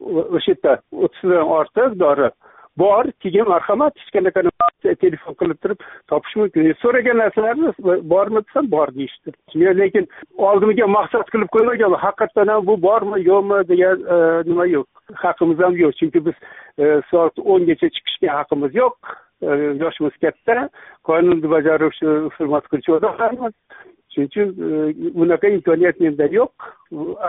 o'sha 0.00 0.52
yerda 0.52 0.76
o'ttizdan 1.04 1.52
ortiq 1.58 1.98
dori 2.04 2.30
bor. 2.76 3.04
Keyin 3.22 3.48
marhamat 3.48 3.94
hech 4.00 4.98
telefon 5.04 5.34
qilib 5.40 5.58
turib 5.62 5.80
topish 6.10 6.36
mumkin. 6.40 6.72
So'ragan 6.82 7.18
narsalarni 7.22 7.72
bormi 8.12 8.42
desam 8.46 8.70
bor 8.74 8.88
deyishdi. 8.98 9.34
Men 9.62 9.78
lekin 9.82 10.08
oldimga 10.48 10.86
maqsad 10.96 11.26
qilib 11.34 11.50
qo'ymaganman 11.56 12.04
haqiqatdan 12.06 12.52
ham 12.52 12.66
bu 12.70 12.76
bormi 12.86 13.18
yo'qmi? 13.30 13.58
degan 13.72 14.06
e, 14.14 14.16
nima 14.50 14.66
yo'q. 14.76 14.88
Haqimiz 15.24 15.58
ham 15.64 15.76
yo'q. 15.82 15.92
Chunki 16.00 16.24
biz 16.26 16.36
e, 16.82 16.84
soat 17.10 17.44
o'ngacha 17.52 17.92
chiqishga 17.96 18.30
haqimiz 18.38 18.80
yo'q. 18.82 18.96
E, 19.48 19.50
yoshimiz 19.84 20.16
katta. 20.24 20.68
Qonunni 21.08 21.52
bajaruvchi 21.56 22.06
hurmat 22.36 22.64
qiluvchi 22.70 22.96
odamlarmiz. 22.98 23.54
Shuning 24.12 24.30
uchun 24.30 24.48
bunaqa 25.18 25.52
imkoniyat 25.56 26.00
menda 26.04 26.26
yo'q. 26.38 26.72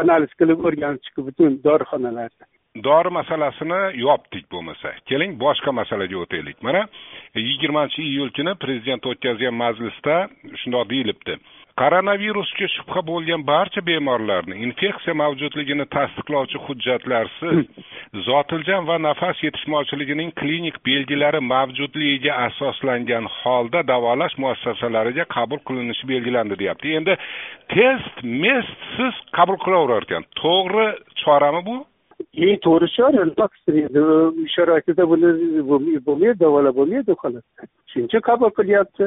Analiz 0.02 0.32
qilib 0.40 0.66
o'rganib 0.68 1.06
chiqib 1.06 1.30
butun 1.30 1.60
dorixonalarni 1.68 2.52
dori 2.76 3.10
masalasini 3.12 4.00
yopdik 4.00 4.46
bo'lmasa. 4.52 4.94
Keling 5.10 5.36
boshqa 5.40 5.72
masalaga 5.76 6.18
o'taylik. 6.24 6.62
Mana 6.64 6.88
yigirmanchi 7.36 8.04
iyul 8.04 8.32
kuni 8.38 8.56
prezident 8.56 9.06
o'tkazgan 9.06 9.56
majlisda 9.64 10.16
shundoq 10.64 10.88
deyilibdi. 10.94 11.36
Koronavirusga 11.82 12.68
shubha 12.76 13.02
bo'lgan 13.10 13.44
barcha 13.48 13.82
bemorlarni 13.90 14.56
infeksiya 14.66 15.14
mavjudligini 15.22 15.86
tasdiqlovchi 15.96 16.60
hujjatlarsiz 16.66 17.60
zotiljam 18.28 18.88
va 18.88 18.98
nafas 19.08 19.44
yetishmovchiligining 19.46 20.32
klinik 20.40 20.80
belgilari 20.86 21.40
mavjudligiga 21.54 22.34
asoslangan 22.48 23.28
holda 23.40 23.84
davolash 23.92 24.36
muassasalariga 24.44 25.26
qabul 25.36 25.64
qilinishi 25.68 26.08
belgilandi 26.12 26.60
deyapti. 26.64 26.96
Endi 27.00 27.16
test 27.76 28.26
mestsiz 28.44 29.24
qabul 29.38 29.60
qilaverar 29.66 30.08
ekan 30.08 30.28
to'g'ri 30.44 30.88
chorami 31.24 31.64
bu 31.70 31.78
eng 32.34 32.60
to'g'ri 32.64 32.88
chora 32.96 33.26
nima 33.26 33.48
endi 33.68 34.48
sharoitida 34.56 35.04
buni 35.12 35.32
bo'lmaydi 36.08 36.40
davolab 36.40 36.76
bo'lmaydi 36.80 37.16
xolos 37.24 37.44
shuning 37.92 38.08
uchun 38.08 38.24
qabul 38.30 38.52
qilyapti 38.60 39.06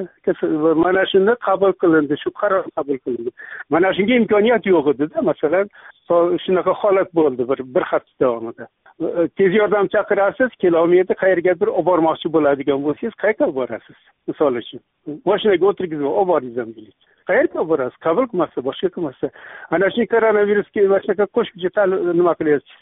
mana 0.84 1.04
shunda 1.12 1.36
qabul 1.46 1.72
qilindi 1.82 2.18
shu 2.22 2.30
qaror 2.40 2.64
qabul 2.76 2.98
qilindi 3.04 3.30
mana 3.70 3.94
shunga 3.96 4.14
imkoniyat 4.22 4.66
yo'q 4.72 4.90
edida 4.92 5.22
masalan 5.30 5.70
shunaqa 6.44 6.72
holat 6.82 7.08
bo'ldi 7.20 7.48
bir 7.50 7.58
bir 7.74 7.84
hafta 7.92 8.12
davomida 8.24 8.68
tez 9.38 9.54
yordam 9.60 9.88
chaqirasiz 9.94 10.50
kelolmaydi 10.62 11.14
qayergadir 11.22 11.68
olib 11.76 11.86
bormoqchi 11.90 12.28
bo'ladigan 12.36 12.84
bo'lsangiz 12.86 13.14
qayerga 13.22 13.44
olib 13.46 13.56
borasiz 13.60 13.98
misol 14.28 14.62
uchun 14.62 14.80
mashinaga 15.30 15.64
o'tirgizib 15.72 16.08
olib 16.12 16.30
boringiz 16.34 16.62
ham 16.62 16.70
deylik 16.76 17.13
qayerga 17.30 17.62
borasiz? 17.70 17.96
Qabul 18.06 18.28
qilmasa 18.30 18.58
boshqa 18.68 18.88
qilmasa. 18.94 19.26
Ana 19.74 19.90
shu 19.94 20.06
koronavirusga 20.14 20.86
mana 20.92 21.02
shunaqa 21.04 21.26
qo'shimcha 21.36 21.82
nima 22.20 22.32
qilyapsiz? 22.40 22.78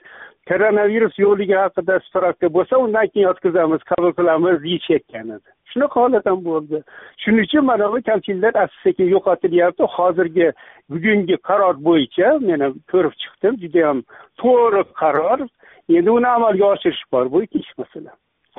Koronavirus 0.51 1.15
yo'qligi 1.25 1.57
haqida 1.63 1.95
справка 2.07 2.47
bo'lsa 2.57 2.75
undan 2.85 3.07
keyin 3.13 3.29
yotqizamiz 3.31 3.83
qabul 3.91 4.13
qilamiz 4.19 4.57
deyishayotgan 4.67 5.35
edi 5.37 5.49
shunaqa 5.73 6.01
holat 6.01 6.27
ham 6.27 6.41
bo'ldi. 6.45 6.79
Shuning 7.23 7.45
uchun 7.47 7.65
mana 7.71 7.93
bu 7.93 7.99
kamchiliklar 8.09 8.55
asta 8.63 8.79
sekin 8.85 9.09
yo'qotilyapti. 9.15 9.83
Hozirgi 9.97 10.47
bugungi 10.91 11.37
qaror 11.49 11.75
bo'yicha 11.89 12.29
men 12.49 12.61
ham 12.65 12.75
ko'rib 12.93 13.15
chiqdim. 13.23 13.55
Judayam 13.63 13.99
to'g'ri 14.43 14.83
qaror. 15.03 15.39
Endi 15.99 16.11
uni 16.19 16.29
amalga 16.37 16.67
oshirish 16.75 17.05
bor 17.13 17.25
bu 17.33 17.43
ikkinchi 17.47 17.73
masala. 17.83 18.13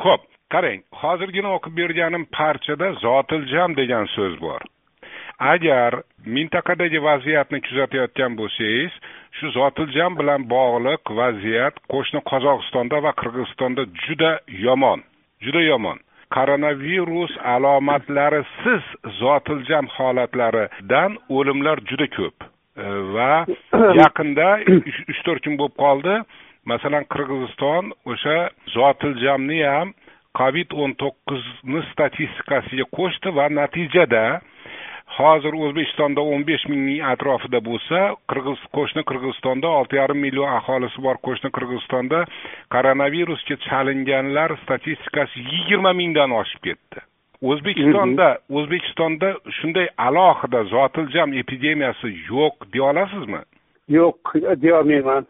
Ho'p 0.05 0.23
qarang 0.53 0.79
hozirgina 1.03 1.49
o'qib 1.57 1.73
berganim 1.81 2.23
parchada 2.37 2.87
zotiljam 3.05 3.69
degan 3.81 4.05
so'z 4.15 4.35
bor. 4.45 4.61
Agar 5.51 6.01
mintaqadagi 6.35 6.99
vaziyatni 7.09 7.59
kuzatayotgan 7.67 8.37
bo'lsangiz 8.39 8.93
shu 9.37 9.55
zotiljam 9.57 10.19
bilan 10.19 10.41
bog'liq 10.55 11.15
vaziyat 11.21 11.81
qo'shni 11.93 12.21
qozog'istonda 12.31 12.97
va 13.05 13.11
qirg'izistonda 13.21 13.83
juda 14.05 14.31
yomon 14.67 14.99
juda 15.43 15.61
yomon. 15.61 15.97
Koronavirus 16.35 17.33
alomatlarisiz 17.55 18.83
zotiljam 19.19 19.87
holatlaridan 19.97 21.17
o'limlar 21.29 21.77
juda 21.89 22.07
ko'p. 22.15 22.37
E, 22.77 22.85
va 23.15 23.33
yaqinda 24.01 24.47
uch 25.11 25.19
to'rt 25.25 25.43
kun 25.45 25.59
bo'lib 25.59 25.75
qoldi. 25.83 26.15
Masalan 26.71 27.05
qirg'iziston 27.13 27.91
o'sha 28.11 28.37
zotiljamni 28.75 29.59
ham 29.67 29.93
covid 30.39 30.73
o'n 30.81 30.95
to'qqizni 31.03 31.81
statistikasiga 31.91 32.85
qo'shdi 32.97 33.35
va 33.37 33.45
natijada 33.59 34.25
hozir 35.17 35.53
o'zbekistonda 35.65 36.21
o'n 36.33 36.43
besh 36.49 36.65
mingning 36.71 37.01
atrofida 37.13 37.59
bo'lsa 37.69 37.99
qirg'iz 38.31 38.61
qo'shni 38.77 39.03
qirg'izistonda 39.09 39.71
olti 39.79 39.99
yarim 40.01 40.19
million 40.25 40.49
aholisi 40.59 41.03
bor. 41.05 41.19
Qo'shni 41.27 41.49
qirg'izistonda 41.57 42.19
koronavirusga 42.75 43.57
chalinganlar 43.67 44.55
statistikasi 44.63 45.47
yigirma 45.53 45.93
mingdan 46.01 46.31
oshib 46.41 46.61
ketdi. 46.67 47.03
O'zbekistonda 47.51 48.27
o'zbekistonda 48.57 49.33
shunday 49.57 49.87
alohida 50.07 50.63
zotiljam 50.75 51.33
epidemiyasi 51.41 52.15
yo'q 52.31 52.71
deya 52.73 52.89
olasizmi? 52.91 53.41
Yo'q 53.97 54.33
deyolmayman 54.63 55.27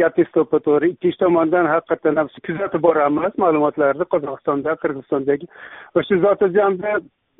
gapingiz 0.00 0.30
to'ppa 0.34 0.58
to'g'ri. 0.66 0.90
Ikkinchi 0.94 1.18
tomondan 1.22 1.70
haqiqatdan 1.72 2.18
ham 2.20 2.28
kuzatib 2.46 2.82
boramiz 2.86 3.38
ma'lumotlarni. 3.44 4.04
Qozog'istonda 4.14 4.74
qirg'izistondagi 4.82 5.46
o'sha 5.98 6.18
zotiljamda 6.26 6.98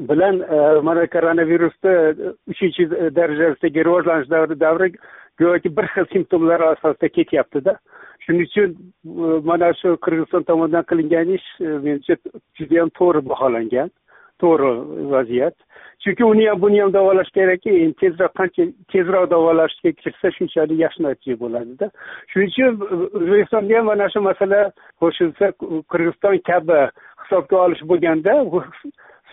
bilan 0.09 0.41
e, 0.41 0.81
mana 0.81 1.07
koronavirusni 1.07 1.91
e, 1.91 2.33
uchinchi 2.49 2.91
darajasidagi 2.91 3.85
rivojlanish 3.85 4.31
davri 4.31 4.61
davri 4.61 4.93
go'yoki 5.39 5.77
bir 5.77 5.87
xil 5.95 6.07
simptomlar 6.13 6.61
asosida 6.61 7.09
ketyaptida. 7.09 7.79
Shuning 8.25 8.47
uchun 8.49 8.77
e, 9.05 9.41
mana 9.51 9.73
shu 9.81 9.97
qirg'iziston 10.07 10.47
tomonidan 10.51 10.85
qilingan 10.91 11.35
ish 11.39 11.49
menimcha 11.61 12.17
judayam 12.61 12.93
to'g'ri 13.01 13.25
baholangan 13.33 13.91
to'g'ri 14.43 14.73
vaziyat. 15.15 15.57
Chunki 16.05 16.25
uni 16.25 16.49
ham 16.49 16.61
buni 16.63 16.81
ham 16.81 16.93
davolash 16.93 17.31
kerakki 17.37 17.71
endi 17.85 17.97
tezroq 18.03 18.33
qancha 18.41 18.65
tezroq 18.93 19.29
davolashga 19.35 19.93
kirsa 20.03 20.33
shunchalik 20.39 20.79
yaxshi 20.85 21.05
natija 21.07 21.37
bo'ladida. 21.45 21.91
Shuning 22.33 22.51
uchun 22.53 22.73
o'zbekistonda 23.21 23.79
ham 23.79 23.93
mana 23.93 24.09
shu 24.15 24.25
masala 24.31 24.61
qo'shilsa 25.03 25.53
qirg'iziston 25.93 26.41
kabi 26.51 26.81
hisobga 27.23 27.57
olish 27.67 27.83
bo'lganda 27.91 28.33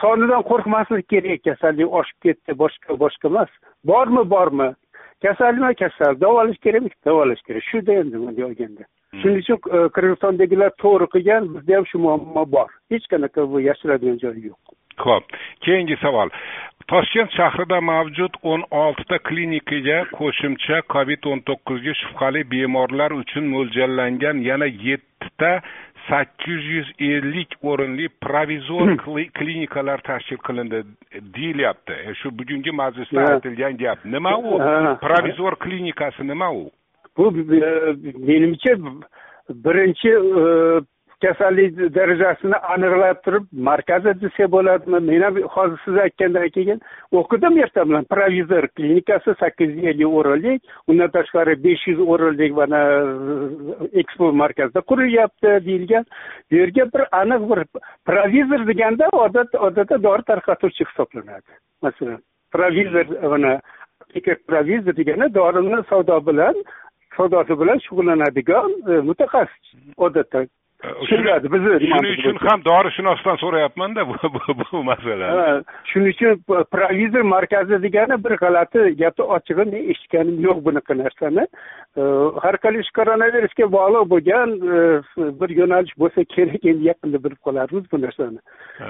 sonidan 0.01 0.43
qo'rqmaslik 0.49 1.07
kerak 1.13 1.43
kasallik 1.47 1.95
oshib 1.99 2.17
ketdi 2.25 2.57
boshqa 2.63 2.99
boshqa 3.03 3.31
emas. 3.31 3.49
Bormi 3.91 4.23
bormi? 4.35 4.69
Kasalmi 5.25 5.73
kasal. 5.81 6.19
Davolash 6.21 6.59
kerakmi 6.65 6.89
davolash 7.05 7.41
kerak. 7.47 7.63
Shuda 7.71 7.93
endi 8.01 8.15
bunday 8.21 8.43
olganda 8.49 8.83
hmm. 8.85 9.21
shuning 9.21 9.41
uchun 9.43 9.57
e, 9.75 9.83
qirg'izistondagilar 9.95 10.71
to'g'ri 10.83 11.07
qilgan 11.15 11.51
bizda 11.55 11.77
ham 11.77 11.85
shu 11.91 12.03
muammo 12.05 12.43
bor. 12.55 12.69
Hech 12.91 13.05
qanaqa 13.13 13.49
bu 13.51 13.63
yashiradigan 13.69 14.17
joyi 14.23 14.49
yo'q. 14.49 14.77
Ho'p 15.05 15.37
keyingi 15.65 15.97
savol. 16.03 16.29
Toshkent 16.91 17.33
shahrida 17.37 17.81
mavjud 17.89 18.37
o'n 18.51 18.61
oltita 18.81 19.17
klinikaga 19.29 19.97
qo'shimcha 20.17 20.77
covid 20.93 21.25
o'n 21.31 21.41
to'qqizga 21.49 21.93
shubhali 22.01 22.43
bemorlar 22.53 23.15
uchun 23.21 23.49
mo'ljallangan 23.53 24.39
yana 24.49 24.69
yettita 24.87 25.51
sakkiz 26.09 26.65
yuz 26.65 26.91
ellik 26.99 27.55
o'rinli 27.63 28.09
provizor 28.21 28.95
klinikalar 29.33 30.01
tashkil 30.01 30.37
qilindi 30.47 30.83
deyilyapti. 31.35 31.93
E, 31.93 32.15
shu 32.21 32.31
bugungi 32.39 32.71
majlisda 32.71 33.25
aytilgan 33.33 33.77
gap. 33.77 34.05
Nima 34.05 34.37
u? 34.37 34.57
Provizor 35.01 35.55
klinikasi 35.55 36.27
nima 36.27 36.51
u? 36.51 36.69
Bu 37.17 37.31
menimcha 38.27 38.75
birinchi 39.49 40.09
e, 40.09 40.45
kasallik 41.23 41.77
darajasini 41.95 42.57
aniqlab 42.73 43.21
turib 43.25 43.45
markazda 43.69 44.13
desa 44.21 44.47
bo'ladimi? 44.55 44.99
Men 45.09 45.21
ham 45.25 45.37
hozir 45.55 45.79
siz 45.85 45.97
aytgandan 46.05 46.49
keyin 46.57 46.81
o'qidim 47.19 47.59
erta 47.63 47.85
bilan. 47.89 48.05
Provizor 48.13 48.67
klinikasi 48.77 49.35
sakkiz 49.39 49.75
yuz 49.75 49.89
ellik 49.91 50.17
o'rinlik 50.19 50.61
undan 50.87 51.11
tashqari 51.17 51.55
besh 51.63 51.87
yuz 51.91 51.99
o'rinlik 52.13 52.55
mana 52.61 52.81
ekspo 54.01 54.31
markazida 54.43 54.81
qurilyapti 54.91 55.53
deyilgan. 55.67 56.05
Bu 56.51 56.55
yerga 56.61 56.89
bir 56.93 57.03
aniq 57.21 57.47
bir 57.51 57.63
provizor 58.09 58.67
deganda 58.71 59.09
odat 59.25 59.55
odatda 59.69 60.03
dori 60.03 60.27
tarqatuvchi 60.31 60.89
hisoblanadi. 60.89 61.49
Masalan 61.81 62.19
provizor 62.51 63.05
mana 63.33 63.59
provizor 64.49 64.95
degani 65.01 65.33
dorini 65.39 65.83
savdo 65.89 66.19
bilan 66.29 66.55
savdosi 67.17 67.59
bilan 67.61 67.79
shug'ullanadigan 67.87 68.71
e, 68.91 69.01
mutaxassis 69.09 69.75
odatda 69.97 70.45
tushuniladi 70.83 71.51
bizni 71.53 71.79
shuning 71.89 72.19
uchun 72.19 72.37
ham 72.47 72.61
dorishunosdan 72.65 73.35
so'rayapmanda 73.43 74.07
bu 74.09 74.83
masalani 74.91 75.63
shuning 75.91 76.13
uchun 76.13 76.63
provizor 76.73 77.21
markazi 77.21 77.81
degani 77.85 78.23
bir 78.23 78.33
g'alati 78.43 78.79
gapni 79.01 79.23
ochig'i 79.37 79.57
men 79.59 79.89
eshitganim 79.91 80.37
yo'q 80.47 80.61
bunaqa 80.67 80.97
narsani 81.03 81.47
har 82.43 82.55
qanday 82.65 82.83
koronavirusga 82.99 83.65
bog'liq 83.77 84.05
bo'lgan 84.13 84.49
bir 85.39 85.49
yo'nalish 85.59 85.95
bo'lsa 86.03 86.25
kerak 86.35 86.69
endi 86.71 86.89
yaqinda 86.91 87.23
bilib 87.25 87.41
qolarmiz 87.47 87.85
bu 87.91 88.01
narsani 88.05 88.39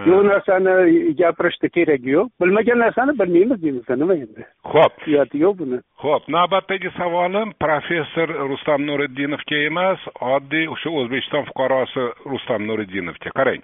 bu 0.08 0.18
narsani 0.32 0.74
gapirishni 1.22 1.70
keragi 1.78 2.10
yo'q 2.18 2.28
bilmagan 2.42 2.80
narsani 2.86 3.20
bilmaymiz 3.20 3.64
deymizda 3.64 3.96
nima 3.96 4.14
endi 4.24 4.42
ho'p. 4.74 4.94
Uyati 5.08 5.38
yo'q 5.46 5.60
buni 5.62 5.80
ho'p 6.04 6.28
navbatdagi 6.30 6.90
savolim 6.98 7.54
professor 7.64 8.30
rustam 8.50 8.84
nuriddinovga 8.86 9.62
emas 9.70 10.04
oddiy 10.34 10.68
o'sha 10.74 10.92
o'zbekiston 11.00 11.48
fuqarosi 11.50 12.04
rustam 12.34 12.68
nuriddinovga 12.70 13.34
qarang. 13.40 13.64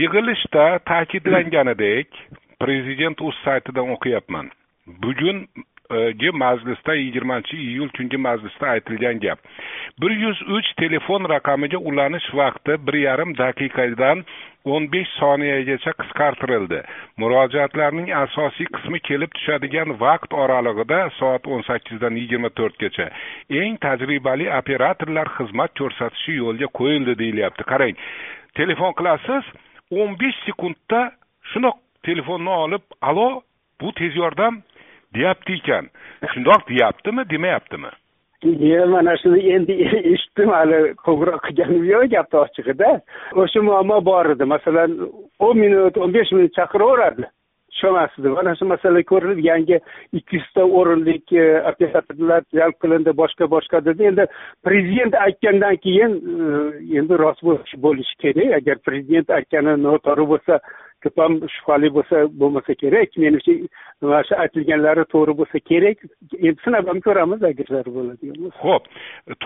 Yig'ilishda 0.00 0.66
ta'kidlanganidek 0.90 2.20
prezident 2.60 3.20
uz 3.28 3.38
saytidan 3.44 3.94
o'qiyapman. 3.96 4.50
Bugun 5.02 5.46
majlisda 6.32 6.94
yigirmanchi 6.94 7.56
iyul 7.56 7.88
kungi 7.96 8.16
majlisda 8.16 8.66
aytilgan 8.70 9.20
gap. 9.20 9.38
bir 10.00 10.10
yuz 10.10 10.42
uch 10.42 10.68
telefon 10.76 11.24
raqamiga 11.28 11.78
ulanish 11.78 12.28
vaqti 12.34 12.86
bir 12.86 12.94
yarim 12.94 13.34
daqiqadan 13.34 14.24
o'n 14.66 14.88
besh 14.92 15.10
soniyagacha 15.20 15.92
qisqartirildi. 16.00 16.80
Murojaatlarning 17.22 18.08
asosiy 18.24 18.66
qismi 18.76 19.00
kelib 19.08 19.30
tushadigan 19.36 19.94
vaqt 20.00 20.34
oralig'ida 20.42 21.00
soat 21.18 21.46
o'n 21.46 21.62
sakkizdan 21.68 22.18
yigirma 22.20 22.50
to'rtgacha 22.58 23.06
eng 23.60 23.78
tajribali 23.84 24.50
operatorlar 24.60 25.28
xizmat 25.38 25.72
ko'rsatishi 25.80 26.38
yo'lga 26.42 26.68
qo'yildi 26.78 27.14
deyilyapti. 27.22 27.62
Qarang 27.72 27.94
telefon 28.58 28.92
qilasiz 28.98 29.44
o'n 30.00 30.18
besh 30.20 30.38
sekundda 30.46 31.02
shundoq 31.52 31.76
telefonni 32.08 32.52
olib 32.64 32.84
alo 33.10 33.28
bu 33.80 33.92
tez 33.98 34.16
yordam 34.22 34.62
deyapti 35.14 35.60
ekan 35.60 35.90
shundoq 36.32 36.68
deyaptimi 36.68 37.28
demayaptimi? 37.30 37.92
Men 38.44 38.90
mana 38.90 39.16
shuni 39.16 39.40
endi 39.54 39.74
eshitdim 40.12 40.50
hali 40.56 40.80
qo'ng'iroq 41.06 41.40
qilganim 41.46 41.84
yo'q 41.90 42.10
gapni 42.14 42.40
ochig'ida 42.42 42.90
o'sha 43.42 43.62
muammo 43.68 44.00
bor 44.04 44.30
edi. 44.34 44.44
Masalan 44.54 44.98
o'n 45.46 45.58
minut 45.62 45.96
o'n 45.96 46.12
besh 46.16 46.32
minut 46.36 46.54
chaqiraveradi. 46.58 47.24
Tushamasdi 47.76 48.28
mana 48.28 48.54
shu 48.56 48.64
masala 48.64 49.02
ko'rilib 49.02 49.40
yangi 49.44 49.78
ikki 50.12 50.36
yuzta 50.36 50.64
o'rinlik 50.64 51.32
operatorlar 51.70 52.42
jalb 52.58 52.76
qilindi 52.82 53.12
boshqa 53.20 53.50
boshqa 53.50 53.84
dedi. 53.84 54.08
Endi 54.10 54.26
prezident 54.64 55.14
aytgandan 55.26 55.76
keyin 55.76 56.12
e, 56.16 56.98
endi 56.98 57.18
rost 57.18 57.42
bo'lishi 57.84 58.16
kerak. 58.24 58.56
Agar 58.60 58.78
prezident 58.88 59.30
aytgani 59.38 59.76
noto'g'ri 59.84 60.26
bo'lsa 60.32 60.60
ko'p 61.04 61.22
ham 61.22 61.38
shubhali 61.56 61.92
bo'lsa 61.96 62.24
bo'lmasa 62.40 62.74
kerak. 62.82 63.16
Menimcha 63.24 63.52
mana 64.02 64.22
shu 64.28 64.34
aytilganlari 64.44 65.04
to'g'ri 65.14 65.38
bo'lsa 65.40 65.62
kerak. 65.70 66.04
Endi 66.38 66.58
sinab 66.64 66.88
ham 66.90 67.00
ko'ramiz 67.06 67.48
agar 67.50 67.88
bo'ladigan 67.96 68.36
bo'lsa. 68.42 68.58
Ho'p 68.66 68.84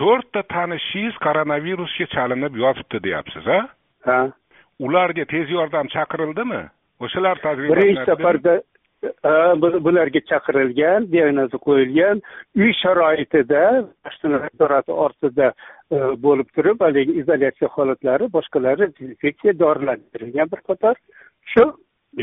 to'rtta 0.01 0.41
tanishingiz 0.55 1.15
koronavirusga 1.25 2.05
chalinib 2.15 2.61
yotibdi 2.63 3.03
deyapsiz 3.07 3.47
a 3.57 3.59
ha. 4.09 4.21
Ularga 4.85 5.25
tez 5.33 5.49
yordam 5.57 5.87
chaqirildimi 5.93 6.61
o'shalar 7.05 7.41
birinchi 7.43 8.05
safarda 8.09 8.59
bularga 9.85 10.21
chaqirilgan 10.31 11.07
diagnoza 11.13 11.57
qo'yilgan 11.67 12.21
uy 12.61 12.71
sharoitida 12.81 13.63
nazorati 14.33 14.91
ostida 15.05 15.47
e, 15.91 15.97
bo'lib 16.25 16.49
turib 16.55 16.83
haligi 16.85 17.15
izolyatsiya 17.21 17.69
holatlari 17.77 18.27
boshqalari 18.35 18.91
dezinfeksiya 18.97 19.53
dorilar 19.63 19.97
berilgan 20.13 20.51
bir 20.53 20.61
qator 20.69 20.95
shu 21.53 21.65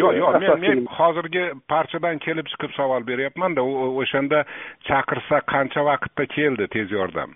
yo'q 0.03 0.13
yo'q 0.21 0.39
men 0.45 0.61
men 0.67 0.85
hozirgi 0.99 1.45
parchadan 1.75 2.19
kelib 2.27 2.47
chiqib 2.53 2.73
savol 2.79 3.07
beryapmanda 3.11 3.65
o'shanda 4.03 4.45
chaqirsa 4.89 5.43
qancha 5.55 5.85
vaqtda 5.91 6.27
keldi 6.37 6.69
tez 6.77 6.95
yordam? 6.99 7.35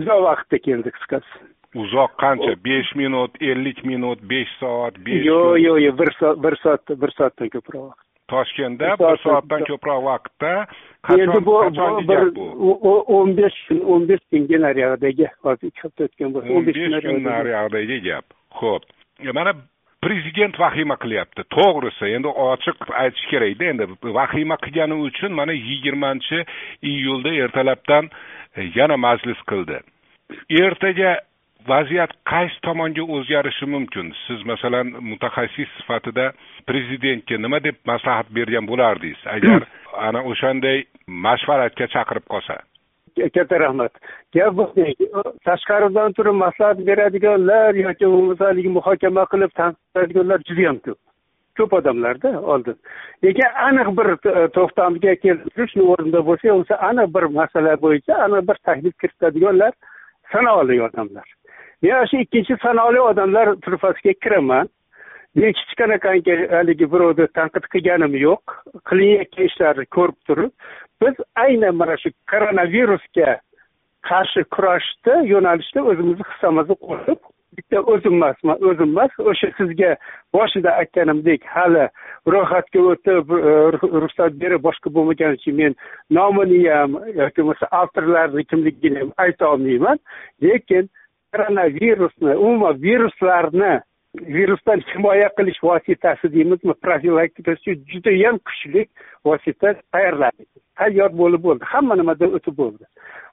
Uzoq 0.00 0.20
vaqtda 0.28 0.58
keldi 0.68 0.92
qisqasi 0.96 1.44
uzoq 1.74 2.12
qancha? 2.22 2.54
Besh 2.64 2.94
minut 2.94 3.32
ellik 3.40 3.84
minut 3.84 4.20
besh 4.22 4.52
soat 4.60 4.94
besh 5.06 5.24
yo'q 5.30 5.58
yo'q 5.66 5.78
yo'q 5.86 5.98
bir 5.98 6.10
soat 6.18 6.42
bir 6.44 6.56
soat 6.62 6.94
bir 7.02 7.10
soatdan 7.18 7.48
ko'proq. 7.56 7.88
Vaqt 7.90 8.06
toshkentda 8.30 8.94
bir 9.02 9.16
soatdan 9.24 9.64
ko'proq. 9.70 10.04
vaqtda 10.10 10.52
endi 11.22 11.38
bu 11.48 11.54
bir 12.10 12.22
o'n 13.16 13.36
besh 13.40 13.58
kun 13.68 13.80
o'n 13.92 14.08
besh 14.08 14.24
kunga 14.30 14.58
nariyog'idagi 14.66 15.26
hozir 15.44 15.66
ikki 15.70 15.82
hafta 15.86 16.04
o'tgan 16.08 16.34
bo'lsa 16.34 16.56
o'n 16.56 16.66
besh 16.66 16.80
kun 17.06 17.22
nariyog'idagi 17.30 18.00
gap. 18.08 18.26
Ho'p 18.60 18.82
mana 19.38 19.54
prezident 20.02 20.60
vahima 20.60 20.96
qilyapti. 21.02 21.44
To'g'risi 21.56 22.12
endi 22.16 22.30
ochiq 22.48 22.78
aytish 23.02 23.26
kerakda 23.32 23.64
endi 23.72 23.88
vahima 24.18 24.56
qilgani 24.64 24.96
uchun 25.08 25.32
mana 25.40 25.52
yigirmanchi 25.52 26.44
iyulda 26.92 27.34
ertalabdan 27.44 28.04
e, 28.56 28.60
yana 28.78 28.96
majlis 29.06 29.40
qildi. 29.50 29.80
Ertaga 30.62 31.10
vaziyat 31.68 32.12
qaysi 32.30 32.60
tomonga 32.66 33.04
o'zgarishi 33.16 33.66
mumkin? 33.66 34.12
Siz 34.26 34.42
masalan 34.46 34.86
mutaxassis 35.10 35.68
sifatida 35.78 36.32
prezidentga 36.68 37.38
nima 37.38 37.60
deb 37.64 37.76
maslahat 37.86 38.26
bergan 38.34 38.66
bo'lardingiz? 38.70 39.20
Agar 39.36 39.66
ana 40.08 40.22
o'shanday 40.30 40.84
mashvaratga 41.06 41.86
chaqirib 41.94 42.26
qolsa. 42.32 42.60
Katta 43.34 43.58
rahmat. 43.60 43.92
Gap 44.34 44.56
bunday 44.56 44.94
tashqaridan 45.48 46.16
turib 46.16 46.36
maslahat 46.44 46.78
beradiganlar 46.88 47.74
yoki 47.74 48.06
bo'lmasa 48.14 48.50
haligi 48.50 48.74
muhokama 48.78 49.24
qilib 49.32 49.54
tanqidlaydiganlar 49.60 50.44
judayam 50.48 50.78
ko'p. 50.86 50.98
Ko'p 51.58 51.72
odamlarda 51.78 52.30
oldin. 52.52 52.76
Lekin 53.24 53.58
aniq 53.68 53.88
bir 53.98 54.08
e, 54.14 54.46
to'xtamga 54.56 55.14
keltirish 55.24 55.76
o'rnida 55.92 56.20
bo'lsa 56.28 56.54
bo'lsa 56.56 56.74
aniq 56.90 57.14
bir 57.16 57.24
masala 57.38 57.74
bo'yicha 57.84 58.22
aniq 58.26 58.48
bir 58.48 58.56
taklif 58.68 58.94
kiritadiganlar 59.02 59.72
sanoqli 60.32 60.82
odamlar 60.88 61.28
men 61.82 62.06
shu 62.10 62.22
ikkinchi 62.24 62.58
sanoqli 62.64 63.00
odamlar 63.10 63.56
turfasiga 63.64 64.14
kiraman. 64.24 64.68
Men 65.34 65.52
hech 65.54 65.74
qanaqangi 65.80 66.34
haligi 66.50 66.86
birovni 66.92 67.26
tanqid 67.38 67.66
qilganim 67.72 68.14
yo'q. 68.26 68.56
Qilinayotgan 68.88 69.50
ishlarni 69.50 69.86
ko'rib 69.96 70.18
turib 70.28 70.52
biz 71.02 71.14
aynan 71.36 71.74
mana 71.80 71.96
shu 72.02 72.10
koronavirusga 72.30 73.30
qarshi 74.08 74.44
kurashda 74.54 75.14
yo'nalishda 75.32 75.84
o'zimizni 75.90 76.24
hissamizni 76.30 76.76
qo'shib 76.86 77.20
bitta 77.56 77.82
o'zim 77.92 78.14
emasman 78.18 78.62
o'zim 78.70 78.90
emas 78.94 79.12
o'sha 79.32 79.50
sizga 79.58 79.90
boshida 80.36 80.70
aytganimdek 80.82 81.46
hali 81.54 81.86
ro'yxatga 82.34 82.84
o'tib 82.92 83.34
e, 83.38 83.54
ruxsat 84.04 84.38
berib 84.42 84.64
boshqa 84.68 84.94
bo'lmagani 84.96 85.40
uchun 85.40 85.58
men 85.60 85.76
nomini 86.18 86.60
ham 86.68 86.96
yoki 87.20 87.40
bo'lmasa 87.42 87.72
avtorlarni 87.82 88.44
kimligini 88.50 89.02
ham 89.02 89.12
aytolmayman 89.26 89.98
lekin 90.46 90.90
koronavirusni 91.32 92.34
umuman 92.36 92.82
viruslarni 92.82 93.72
virusdan 94.36 94.80
himoya 94.92 95.28
qilish 95.38 95.60
vositasi 95.62 96.32
deymizmi 96.34 96.74
profilaktika 96.84 97.52
uchun 97.52 97.84
judayam 97.92 98.38
kuchli 98.38 98.86
vosita 99.24 99.74
tayyorladik 99.92 100.48
tayyor 100.78 101.10
bo'lib 101.20 101.42
bo'ldi 101.46 101.64
hamma 101.72 101.94
nimadan 102.00 102.34
o'tib 102.38 102.56
bo'ldi 102.62 102.84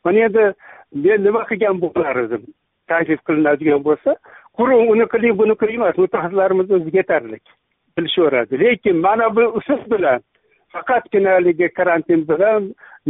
mana 0.05 0.25
endi 0.27 0.43
men 1.03 1.23
nima 1.27 1.41
qilgan 1.49 1.81
bo'lar 1.83 2.15
edim 2.25 2.43
taklif 2.91 3.21
qilinadigan 3.27 3.81
bo'lsa 3.87 4.15
quruq 4.57 4.91
uni 4.93 5.05
qiling 5.13 5.37
buni 5.41 5.55
qiling 5.61 5.79
emas 5.81 5.97
mutaxassislarimiz 6.03 6.71
o'zi 6.77 6.97
yetarli 6.99 7.37
bilishaveradi 7.97 8.59
lekin 8.63 8.97
mana 9.07 9.35
bu 9.35 9.43
usul 9.59 9.81
bilan 9.93 10.21
faqatgina 10.73 11.31
haligi 11.37 11.67
karantin 11.77 12.21
bilan 12.29 12.61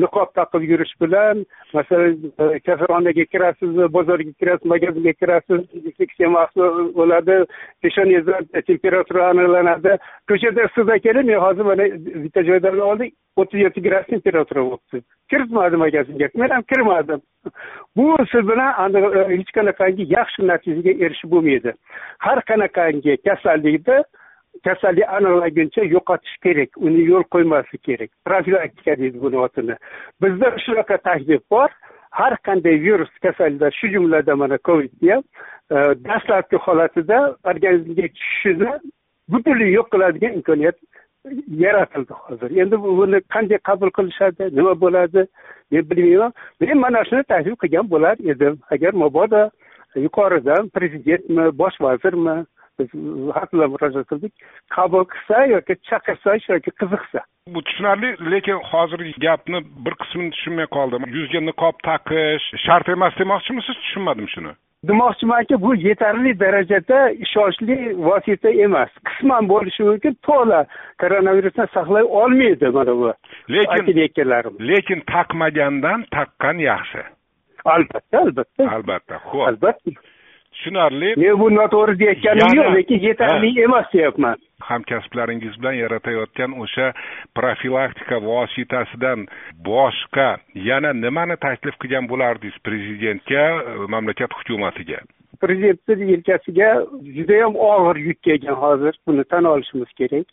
niqob 0.04 0.34
taqib 0.40 0.64
yurish 0.72 0.94
bilan 1.02 1.46
masalan 1.74 2.16
e, 2.44 2.60
kasalxonaga 2.68 3.26
kirasiz 3.34 3.78
bozorga 3.98 4.34
kirasiz 4.40 4.66
magazinga 4.74 5.14
kirasiz 5.22 5.62
infeksiya 5.90 6.30
mahsul 6.38 6.94
bo'ladi 7.00 7.38
peshonangizdan 7.82 8.44
temperatura 8.70 9.30
aniqlanadi. 9.32 9.98
Ko'chada 10.30 10.68
siz 10.76 10.92
kelib 11.06 11.26
men 11.30 11.40
hozir 11.46 11.66
mana 11.72 11.86
bitta 12.24 12.44
joydan 12.50 12.80
oldik 12.90 13.14
o'ttiz 13.38 13.60
yetti 13.66 13.82
gradus 13.88 14.14
temperatura 14.14 14.62
bo'libdi. 14.70 15.04
Kiritmadi 15.32 15.82
magazinga 15.86 16.30
men 16.36 16.50
ham 16.56 16.64
kirmadim. 16.72 17.22
Bu 17.96 18.06
usul 18.22 18.48
bilan 18.52 18.96
e, 18.96 19.02
hech 19.34 19.52
qanaqangi 19.58 20.04
yaxshi 20.18 20.48
natijaga 20.52 20.94
erishib 21.06 21.30
bo'lmaydi. 21.36 21.74
Har 22.26 22.40
qanaqangi 22.52 23.18
kasallikda 23.28 24.04
kasallik 24.66 25.10
aniqlanguncha 25.18 25.84
yo'qotish 25.96 26.38
kerak 26.44 26.70
uni 26.78 27.02
yo'l 27.12 27.24
qo'ymaslik 27.34 27.84
kerak. 27.84 28.10
Profilaktika 28.26 28.98
deydi 29.00 29.22
buni 29.22 29.38
otini. 29.46 29.76
Bizda 30.22 30.52
shunaqa 30.66 30.98
taklif 30.98 31.42
bor. 31.52 31.70
Har 32.12 32.34
qanday 32.48 32.78
virus 32.82 33.10
kasalliklar 33.26 33.72
shu 33.80 33.88
jumladan 33.94 34.38
mana 34.38 34.58
covidni 34.58 35.12
ham 35.12 35.24
e, 35.72 35.78
dastlabki 36.06 36.58
holatida 36.66 37.18
organizmga 37.44 38.08
tushishini 38.16 38.72
butunlay 39.32 39.72
yo'q 39.78 39.88
qiladigan 39.94 40.34
imkoniyat 40.40 40.78
yaratildi 41.64 42.14
hozir. 42.14 42.50
Endi 42.62 42.82
buni 42.82 43.20
qanday 43.34 43.60
qabul 43.70 43.92
qilishadi 43.98 44.44
nima 44.58 44.74
bo'ladi 44.84 45.28
men 45.72 45.90
bilmayman. 45.90 46.34
Men 46.60 46.78
mana 46.86 47.04
shuni 47.10 47.24
taklif 47.34 47.56
qilgan 47.64 47.90
bo'lar 47.94 48.16
edim. 48.34 48.60
Agar 48.72 48.94
mabodo 49.04 49.50
yuqoridan 49.96 50.70
prezidentmi 50.70 51.46
bosh 51.62 51.78
vazirmi 51.82 52.38
biz 52.80 52.90
har 53.36 53.48
murojaat 53.74 54.08
qildik. 54.12 54.34
Qabul 54.76 55.06
qilsa 55.14 55.46
yoki 55.54 55.74
chaqirsa 55.90 56.38
yoki 56.54 56.72
qiziqsa. 56.82 57.20
Bu 57.54 57.62
tushunarli 57.68 58.10
lekin 58.32 58.58
hozirgi 58.72 59.14
gapni 59.26 59.60
bir 59.86 59.94
qismini 60.02 60.32
tushunmay 60.36 60.68
qoldim. 60.78 61.02
Yuzga 61.18 61.42
niqob 61.50 61.76
taqish 61.90 62.46
shart 62.66 62.90
emas 62.96 63.14
demoqchimisiz? 63.20 63.76
Tushunmadim 63.84 64.28
shuni? 64.36 64.54
Demoqchimanki 64.90 65.62
bu 65.62 65.76
yetarli 65.76 66.40
darajada 66.40 67.00
ishonchli 67.26 67.78
vosita 68.08 68.50
emas. 68.66 68.92
Qisman 69.08 69.50
bo'lishi 69.54 69.84
mumkin 69.90 70.18
to'la 70.28 70.60
koronavirusdan 71.02 71.70
saqlay 71.78 72.04
olmaydi 72.22 72.68
mana 72.78 72.94
bu 73.00 73.14
lekin 73.56 74.28
lekin 74.72 75.00
taqmagandan 75.14 76.06
taqqan 76.16 76.58
yaxshi. 76.70 77.02
Albatta 77.66 78.20
albatta. 78.26 78.64
Albatta 78.76 79.16
ho'p. 79.26 79.48
Albatta 79.50 79.92
tushunarli. 80.58 81.14
Men 81.18 81.40
bu 81.40 81.50
noto'g'ri 81.56 82.00
deyayotganim 82.00 82.58
yo'q 82.60 82.74
lekin 82.78 83.00
yetarli 83.08 83.52
emas 83.64 83.94
deyapman. 83.94 84.38
Hamkasblaringiz 84.70 85.60
bilan 85.62 85.74
yaratayotgan 85.84 86.52
o'sha 86.64 86.94
profilaktika 87.36 88.18
vositasidan 88.22 89.28
boshqa 89.66 90.30
yana 90.70 90.94
nimani 90.94 91.38
taklif 91.38 91.76
qilgan 91.82 92.10
bo'lardingiz 92.10 92.58
prezidentga 92.66 93.44
mamlakat 93.94 94.34
hukumatiga? 94.40 95.00
Prezidentni 95.42 96.12
yelkasiga 96.12 96.70
judayam 97.18 97.56
og'ir 97.56 98.02
yuk 98.08 98.24
kelgan 98.24 98.58
hozir. 98.64 98.94
Buni 99.08 99.24
tan 99.24 99.44
olishimiz 99.54 99.92
kerak. 100.00 100.26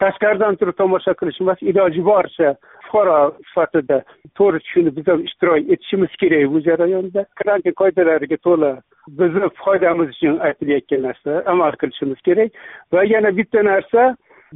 Tashqaridan 0.00 0.56
turib 0.60 0.76
tomosha 0.76 1.12
qilish 1.20 1.40
emas 1.40 1.60
iloji 1.62 2.02
boricha 2.04 2.54
fuqaro 2.88 3.18
sifatida 3.48 3.98
to'g'ri 4.38 4.58
tushunib 4.64 4.96
biz 4.98 5.06
ham 5.12 5.24
ishtirok 5.28 5.70
etishimiz 5.74 6.12
kerak 6.22 6.52
bu 6.52 6.60
jarayonda. 6.68 7.24
Karantin 7.38 7.74
qoidalariga 7.80 8.38
to'la 8.46 8.72
bizni 9.20 9.48
foydamiz 9.62 10.08
uchun 10.14 10.38
aytilayotgan 10.48 11.02
narsa 11.08 11.42
amal 11.52 11.72
qilishimiz 11.80 12.20
kerak. 12.28 12.50
Va 12.92 13.04
yana 13.14 13.36
bitta 13.38 13.64
narsa 13.70 14.02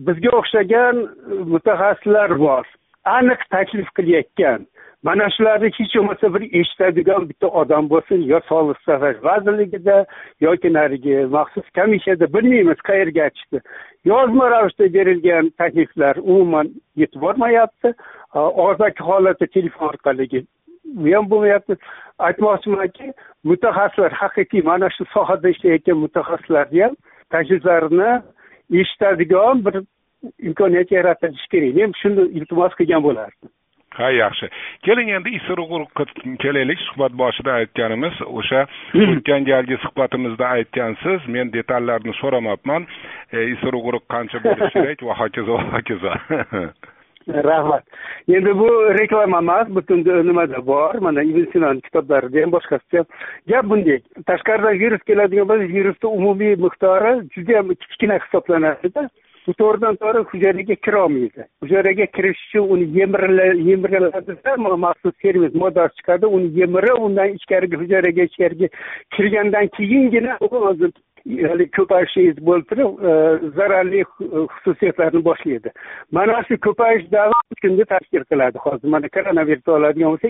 bizga 0.06 0.30
o'xshagan 0.40 0.96
mutaxassislar 1.52 2.38
bor. 2.44 2.64
Aniq 3.16 3.40
taklif 3.54 3.88
qilayotgan. 3.96 4.60
Mana 5.02 5.30
shularni 5.34 5.68
hech 5.76 5.94
bo'lmasa 5.96 6.28
bir 6.34 6.42
eshitadigan 6.60 7.28
bitta 7.28 7.48
odam 7.60 7.86
bo'lsin 7.92 8.24
yo 8.32 8.40
sog'liqni 8.48 8.84
saqlash 8.88 9.20
vazirligida 9.28 9.96
yoki 10.46 10.72
narigi 10.78 11.16
maxsus 11.36 11.70
komissiyada 11.78 12.26
bilmaymiz 12.34 12.80
qayerga 12.88 13.30
chiqdi. 13.36 13.58
Yozma 14.10 14.50
ravishda 14.50 14.92
berilgan 14.96 15.50
takliflar 15.60 16.16
umuman 16.16 16.68
yetib 17.02 17.20
bormayapti. 17.24 17.94
Og'zaki 18.34 19.02
holatda 19.02 19.46
telefon 19.46 19.88
orqali 19.88 20.46
u 20.96 21.14
ham 21.14 21.30
bo'lmayapti. 21.30 21.76
Aytmoqchimanki 22.18 23.12
mutaxassislar 23.50 24.12
haqiqiy 24.22 24.62
mana 24.70 24.90
shu 24.96 25.04
sohada 25.14 25.48
ishlayotgan 25.54 26.02
mutaxassislarni 26.04 26.82
ham 26.84 26.94
takliflarini 27.30 28.10
eshitadigan 28.80 29.64
bir 29.64 29.80
imkoniyat 30.48 30.92
yaratish 30.92 31.46
kerak. 31.52 31.74
Men 31.78 31.96
shuni 32.02 32.28
iltimos 32.38 32.72
qilgan 32.80 33.02
bo'lardim. 33.08 33.50
Ha 33.98 34.10
yaxshi. 34.14 34.46
Keling 34.86 35.08
endi 35.16 35.30
isirug'urqqa 35.38 36.04
kelaylik. 36.44 36.78
Suhbat 36.88 37.12
boshida 37.22 37.52
aytganimiz 37.60 38.20
o'sha 38.38 38.60
hmm. 38.92 39.16
o'tgan 39.16 39.48
galgi 39.50 39.76
suhbatimizda 39.84 40.46
aytgansiz 40.58 41.26
men 41.34 41.52
detallarni 41.56 42.14
so'ramabman 42.20 42.86
e, 43.32 43.38
isirug'uruq 43.54 44.04
qancha 44.14 44.38
bo'lishi 44.46 44.72
kerak 44.78 45.02
va 45.08 45.18
hokazo 45.22 45.58
va 45.58 45.68
hokazo 45.74 46.12
rahmat. 47.34 47.84
Endi 48.28 48.52
bu 48.58 48.68
reklama 48.98 49.38
emas 49.38 49.68
butun 49.68 50.04
nimada 50.26 50.66
bor. 50.66 50.94
Mana 51.00 51.22
ibn 51.22 51.46
sinoni 51.52 51.80
kitoblarida 51.80 52.42
ham 52.42 52.52
boshqasida 52.52 52.98
ham 52.98 53.06
gap 53.48 53.64
bunday. 53.70 53.98
Tashqaridan 54.26 54.78
virus 54.82 55.02
keladigan 55.08 55.48
bo'lsa 55.48 55.72
virusni 55.76 56.08
umumiy 56.18 56.54
miqdori 56.66 57.12
judayam 57.34 57.74
kichkina 57.82 58.18
hisoblanadida 58.22 59.08
u 59.48 59.52
to'g'ridan 59.60 59.96
to'g'ri 60.02 60.20
hujayraga 60.30 60.74
kirolmaydi. 60.84 61.44
Hujayraga 61.62 62.06
kirish 62.16 62.40
uchun 62.46 62.64
uni 62.74 62.86
yemiriladida 62.98 64.56
maxsus 64.86 65.14
servis 65.22 65.54
moddasi 65.62 65.96
chiqadi. 65.98 66.26
Uni 66.36 66.48
yemirib 66.60 66.98
undan 67.06 67.34
ichkariga 67.38 67.76
hujayraga 67.82 68.22
ichkariga 68.30 68.68
kirgandan 69.16 69.66
keyingina 69.76 70.36
u 70.40 70.48
ko'payishingiz 71.76 72.40
bo'lib 72.48 72.66
turib 72.70 73.04
e, 73.10 73.12
zararli 73.56 74.04
xususiyatlarni 74.56 75.24
boshlaydi. 75.24 75.72
Mana 76.12 76.42
shu 76.48 76.58
ko'payish 76.66 77.06
davri 77.12 77.40
uch 77.52 77.62
kunga 77.64 77.84
tashkil 77.94 78.24
qiladi. 78.32 78.58
Hozir 78.66 78.88
mana 78.88 79.08
koronavirus 79.08 79.68
oladigan 79.68 80.14
bo'lsa 80.16 80.28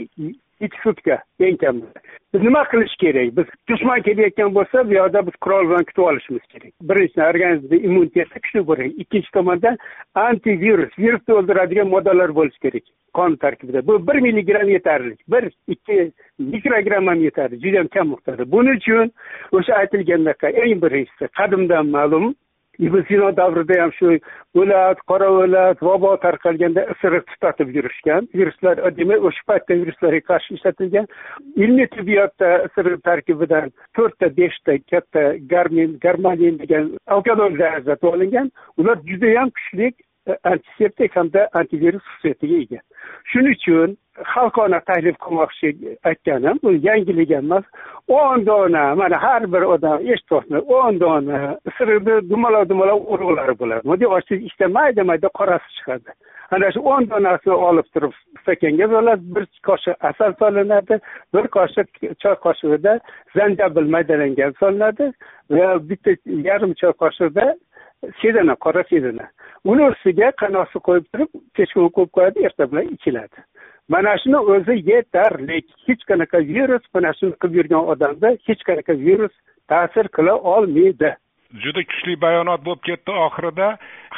ikki 0.60 0.78
sutka 0.82 1.22
eng 1.40 1.56
kamida. 1.56 2.00
Biz 2.34 2.42
nima 2.42 2.62
qilish 2.72 2.96
kerak? 3.02 3.36
Biz 3.36 3.46
dushman 3.68 4.02
kelayotgan 4.06 4.54
bo'lsa 4.54 4.84
bu 4.88 4.94
yoqda 4.94 5.26
biz 5.26 5.36
qurol 5.44 5.68
bilan 5.70 5.84
kutib 5.88 6.02
olishimiz 6.10 6.42
kerak. 6.52 6.72
Birinchidan 6.90 7.28
organizmda 7.32 7.76
immunitetni 7.76 8.42
kuchli 8.44 8.66
bo'laylik 8.66 9.00
ikkinchi 9.02 9.30
tomondan 9.36 9.78
antivirus 10.14 10.98
virusni 10.98 11.34
o'ldiradigan 11.38 11.88
moddalar 11.94 12.34
bo'lishi 12.38 12.60
kerak. 12.66 12.84
Qon 13.14 13.36
tarkibida. 13.36 13.86
Bu 13.86 14.06
bir 14.08 14.20
milligramm 14.26 14.68
yetarli. 14.68 15.16
Bir 15.28 15.50
ikki 15.68 16.12
mikrogramm 16.38 17.06
ham 17.06 17.24
yetarli. 17.28 17.56
Judayam 17.64 17.88
kam 17.88 18.08
miqdorda. 18.12 18.52
Buning 18.52 18.76
uchun 18.76 19.10
o'sha 19.52 19.72
aytilgandaqa 19.82 20.48
eng 20.62 20.82
birinchisi 20.84 21.32
qadimdan 21.38 21.90
ma'lum 21.96 22.34
ibn 22.86 23.04
sino 23.08 23.30
davrida 23.36 23.76
ham 23.82 23.92
shu 23.98 24.16
o'lat 24.60 25.00
qora 25.10 25.28
o'lat 25.42 25.82
vabo 25.88 26.10
tarqalganda 26.24 26.84
isiriq 26.94 27.24
tutatib 27.32 27.74
yurishgan 27.76 28.28
viruslar 28.40 28.82
demak 28.98 29.26
o'sha 29.30 29.46
paytda 29.52 29.78
viruslarga 29.82 30.22
qarshi 30.30 30.58
ishlatilgan 30.58 31.06
ilmiy 31.64 31.88
tibbiyotda 31.96 32.50
isiriq 32.68 33.02
tarkibidan 33.08 33.72
to'rtta 33.98 34.32
beshta 34.40 34.78
katta 34.92 35.24
garmin 35.54 35.98
garmalin 36.06 36.60
degan 36.62 36.92
alkaloidlar 37.16 37.80
ajratib 37.80 38.12
olingan 38.14 38.52
ular 38.78 38.96
judayam 39.10 39.52
kuchli 39.58 39.92
E, 40.28 40.36
antiseptik 40.44 41.16
hamda 41.16 41.48
antivirus 41.52 42.02
xususiyatiga 42.04 42.56
ega. 42.62 42.80
Shuning 43.32 43.54
uchun 43.56 43.92
xalqona 44.32 44.80
taklif 44.88 45.16
qilmoqchi 45.24 45.94
aytganim 46.10 46.58
bu 46.64 46.72
yangilik 46.88 47.30
emas. 47.38 47.64
O'n 48.08 48.44
dona 48.46 48.82
mana 49.00 49.22
har 49.22 49.46
bir 49.52 49.64
odam 49.74 50.04
eshityapsizmi 50.12 50.60
o'n 50.78 51.00
dona 51.00 51.40
isiriqni 51.70 52.18
dumaloq 52.32 52.68
dumaloq 52.72 53.08
urug'lari 53.14 53.54
bo'ladi. 53.62 53.86
Bunday 53.88 54.12
ochsangiz 54.16 54.44
ichida 54.50 54.68
mayda 54.76 55.04
mayda 55.10 55.32
qorasi 55.40 55.72
chiqadi. 55.78 56.10
Ana 56.54 56.70
shu 56.74 56.84
o'n 56.92 57.08
donasini 57.10 57.56
olib 57.70 57.88
turib 57.94 58.14
stakanga 58.42 58.92
solasiz 58.92 59.34
bir 59.34 59.44
qoshiq 59.68 59.96
asal 60.10 60.36
solinadi 60.42 61.00
bir 61.34 61.44
qoshiq 61.56 61.88
choy 62.22 62.36
qoshig'ida 62.46 62.98
zanjabil 63.36 63.92
maydalangan 63.96 64.52
solinadi 64.60 65.12
va 65.56 65.66
bitta 65.90 66.18
yarim 66.48 66.72
choy 66.80 66.92
qoshiqda 67.02 67.46
sedana 68.20 68.54
qora 68.64 68.84
sedana 68.92 69.26
uni 69.64 69.86
ustiga 69.92 70.30
qanosi 70.42 70.82
qo'yib 70.88 71.06
turib 71.12 71.30
kechqurun 71.58 71.92
qo'yib 71.96 72.12
qo'yadi 72.16 72.46
erta 72.48 72.70
bilan 72.70 72.92
ichiladi. 72.96 73.44
Mana 73.88 74.16
shuni 74.22 74.38
o'zi 74.54 74.76
yetarli 74.90 75.62
hech 75.86 76.02
qanaqa 76.10 76.38
virus 76.52 76.84
mana 76.94 77.12
shuni 77.18 77.34
qilib 77.40 77.56
yurgan 77.60 77.90
odamda 77.94 78.36
hech 78.48 78.62
qanaqa 78.68 78.96
virus 79.06 79.34
ta'sir 79.72 80.08
qila 80.16 80.34
olmaydi. 80.54 81.10
Juda 81.62 81.82
kuchli 81.90 82.14
bayonot 82.24 82.64
bo'lib 82.66 82.82
ketdi 82.88 83.16
oxirida. 83.26 83.68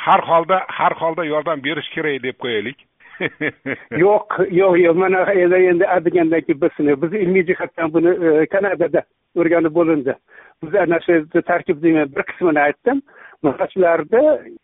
Har 0.04 0.20
holda 0.30 0.58
har 0.78 0.94
holda 1.02 1.24
yordam 1.24 1.64
berish 1.66 1.88
kerak 1.94 2.22
deb 2.26 2.36
qo'yaylik. 2.44 2.78
Yo'q 4.04 4.38
yo'q 4.60 4.76
yo'q. 4.84 4.96
Mana 5.04 5.24
endi 5.32 5.58
endi 5.72 5.86
degandan 6.06 6.40
keyin 6.46 6.60
biz 6.62 7.02
biz 7.02 7.12
ilmiy 7.22 7.44
jihatdan 7.50 7.92
buni 7.94 8.12
e, 8.28 8.46
kanadada 8.52 9.02
o'rganib 9.36 9.74
bo'lindi. 9.78 10.14
Biz 10.62 10.74
ana 10.84 10.98
shu 11.06 11.42
tarkibni 11.50 12.06
bir 12.16 12.22
qismini 12.30 12.60
aytdim 12.66 13.02
mana 13.42 13.66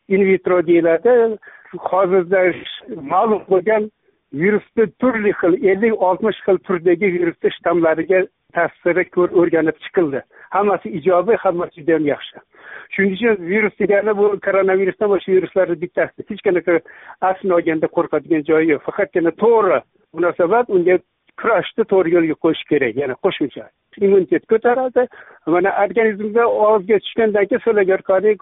in 0.09 0.25
vitro 0.29 0.67
deyiladi. 0.67 1.39
Hozirda 1.91 2.41
ma'lum 3.13 3.43
bo'lgan 3.51 3.91
virusni 4.33 4.87
turli 5.01 5.33
xil 5.41 5.55
ellik 5.71 6.03
oltmish 6.09 6.41
xil 6.47 6.59
turdagi 6.67 7.07
virusni 7.17 7.51
shtammlariga 7.57 8.21
ta'siri 8.55 9.05
o'rganib 9.41 9.77
chiqildi. 9.85 10.21
Hammasi 10.57 10.89
ijobiy 10.99 11.37
hammasi 11.45 11.81
judayam 11.81 12.05
yaxshi. 12.13 12.39
Shuning 12.95 13.13
uchun 13.17 13.37
virus 13.53 13.75
degani 13.81 14.17
bu 14.21 14.27
koronavirusdan 14.47 15.11
boshqa 15.15 15.33
viruslarni 15.37 15.77
bittasi. 15.83 16.25
Hech 16.29 16.43
qanaqa 16.47 16.81
aslini 17.31 17.55
olganda 17.59 17.87
qo'rqadigan 17.97 18.43
joyi 18.51 18.71
yo'q. 18.73 18.83
Faqatgina 18.89 19.33
to'g'ri 19.43 19.81
munosabat 20.17 20.71
unga 20.77 20.97
kurashni 21.41 21.85
to'g'ri 21.93 22.15
yo'lga 22.17 22.37
qo'yish 22.45 22.65
kerak 22.71 22.97
yana 23.03 23.15
qo'shimcha. 23.25 23.65
Immunitet 24.03 24.47
ko'taradi. 24.53 25.07
Mana 25.47 25.73
organizmda 25.85 26.47
og'izga 26.47 26.99
tushgandan 27.05 27.47
keyin 27.51 27.93
orqali 27.97 28.37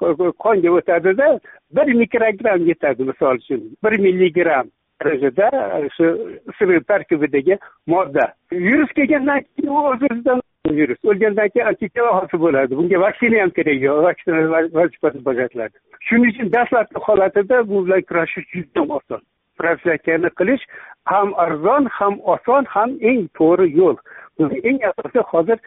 qonga 0.44 0.70
o'tadida 0.78 1.28
bir 1.76 1.94
mikrogramm 2.02 2.66
yetadi 2.72 3.02
misol 3.10 3.34
uchun 3.42 3.62
bir 3.84 3.98
milligramm 4.06 4.68
darajada 5.04 5.46
e, 5.78 5.88
shu 5.96 6.06
issiq 6.50 6.84
tarkibidagi 6.88 7.58
modda. 7.86 8.32
Virus 8.52 8.92
kelgandan 8.92 9.40
keyin 9.40 9.70
u 9.70 9.78
o'z 9.90 10.02
o'zidan 10.10 10.40
virus 10.78 10.98
o'lgandan 11.04 11.48
keyin 11.48 11.66
antitelo 11.66 12.14
hosil 12.20 12.40
bo'ladi. 12.46 12.76
Bunga 12.76 13.00
vaksina 13.06 13.42
ham 13.42 13.50
kerak 13.58 13.82
yo'q 13.88 14.02
vaksina 14.08 14.40
vazifasi 14.78 15.24
bajariladi 15.24 15.76
shuning 16.08 16.30
uchun 16.34 16.52
dastlabki 16.52 17.00
holatida 17.06 17.68
bu 17.68 17.86
bilan 17.86 18.02
kurashish 18.02 18.46
juda 18.52 18.82
oson. 18.96 19.22
Profilaktikani 19.60 20.30
qilish 20.38 20.64
ham 21.12 21.34
arzon 21.44 21.84
ham 21.98 22.20
oson 22.34 22.64
ham 22.74 22.90
eng 23.00 23.26
to'g'ri 23.38 23.66
yo'l. 23.80 23.96
Buni 24.38 24.60
eng 24.68 24.78
asosiy 24.90 25.24
hozir 25.32 25.58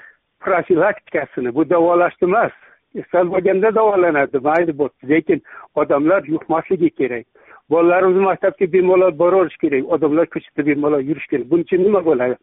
profilaktikasini 0.46 1.56
bu 1.56 1.70
davolashni 1.70 2.28
emas. 2.32 2.52
Kasal 2.96 3.28
bo'lganda 3.34 3.70
davolanadi 3.76 4.40
mayli 4.48 4.74
bo'libdi 4.80 5.10
lekin 5.14 5.42
odamlar 5.76 6.22
yuqmasligi 6.34 6.90
kerak. 7.00 7.26
Bolalarimiz 7.70 8.22
maktabga 8.30 8.66
bemalol 8.74 9.14
borverish 9.20 9.58
kerak 9.64 9.92
odamlar 9.96 10.26
ko'chada 10.34 10.66
bemalol 10.70 11.04
yurish 11.10 11.28
kerak. 11.32 11.46
Buning 11.52 11.66
uchun 11.68 11.84
nima 11.86 12.02
bo'ladi? 12.10 12.36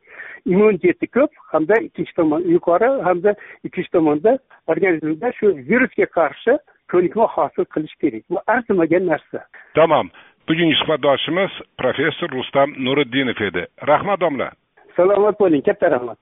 Immuniteti 0.53 1.07
ko'p 1.17 1.33
hamda 1.53 1.75
ikkinchi 1.89 2.15
tomon 2.19 2.47
yuqori 2.55 2.91
hamda 3.09 3.35
ikkinchi 3.67 3.91
tomonda 3.97 4.39
organizmda 4.73 5.33
shu 5.39 5.47
virusga 5.71 6.07
qarshi 6.19 6.53
ko'nikma 6.93 7.27
hosil 7.35 7.65
qilish 7.75 7.97
kerak. 8.03 8.23
Bu 8.31 8.39
arzimagan 8.47 9.07
narsa. 9.13 9.41
Tamom 9.75 10.11
bugungi 10.49 10.75
suhbatdoshimiz 10.81 11.51
professor 11.79 12.31
rustam 12.31 12.75
nuriddinov 12.79 13.41
edi. 13.49 13.67
Rahmat 13.83 14.21
domla. 14.21 14.51
Salomat 14.97 15.39
bo'ling 15.39 15.65
katta 15.67 15.91
rahmat. 15.91 16.19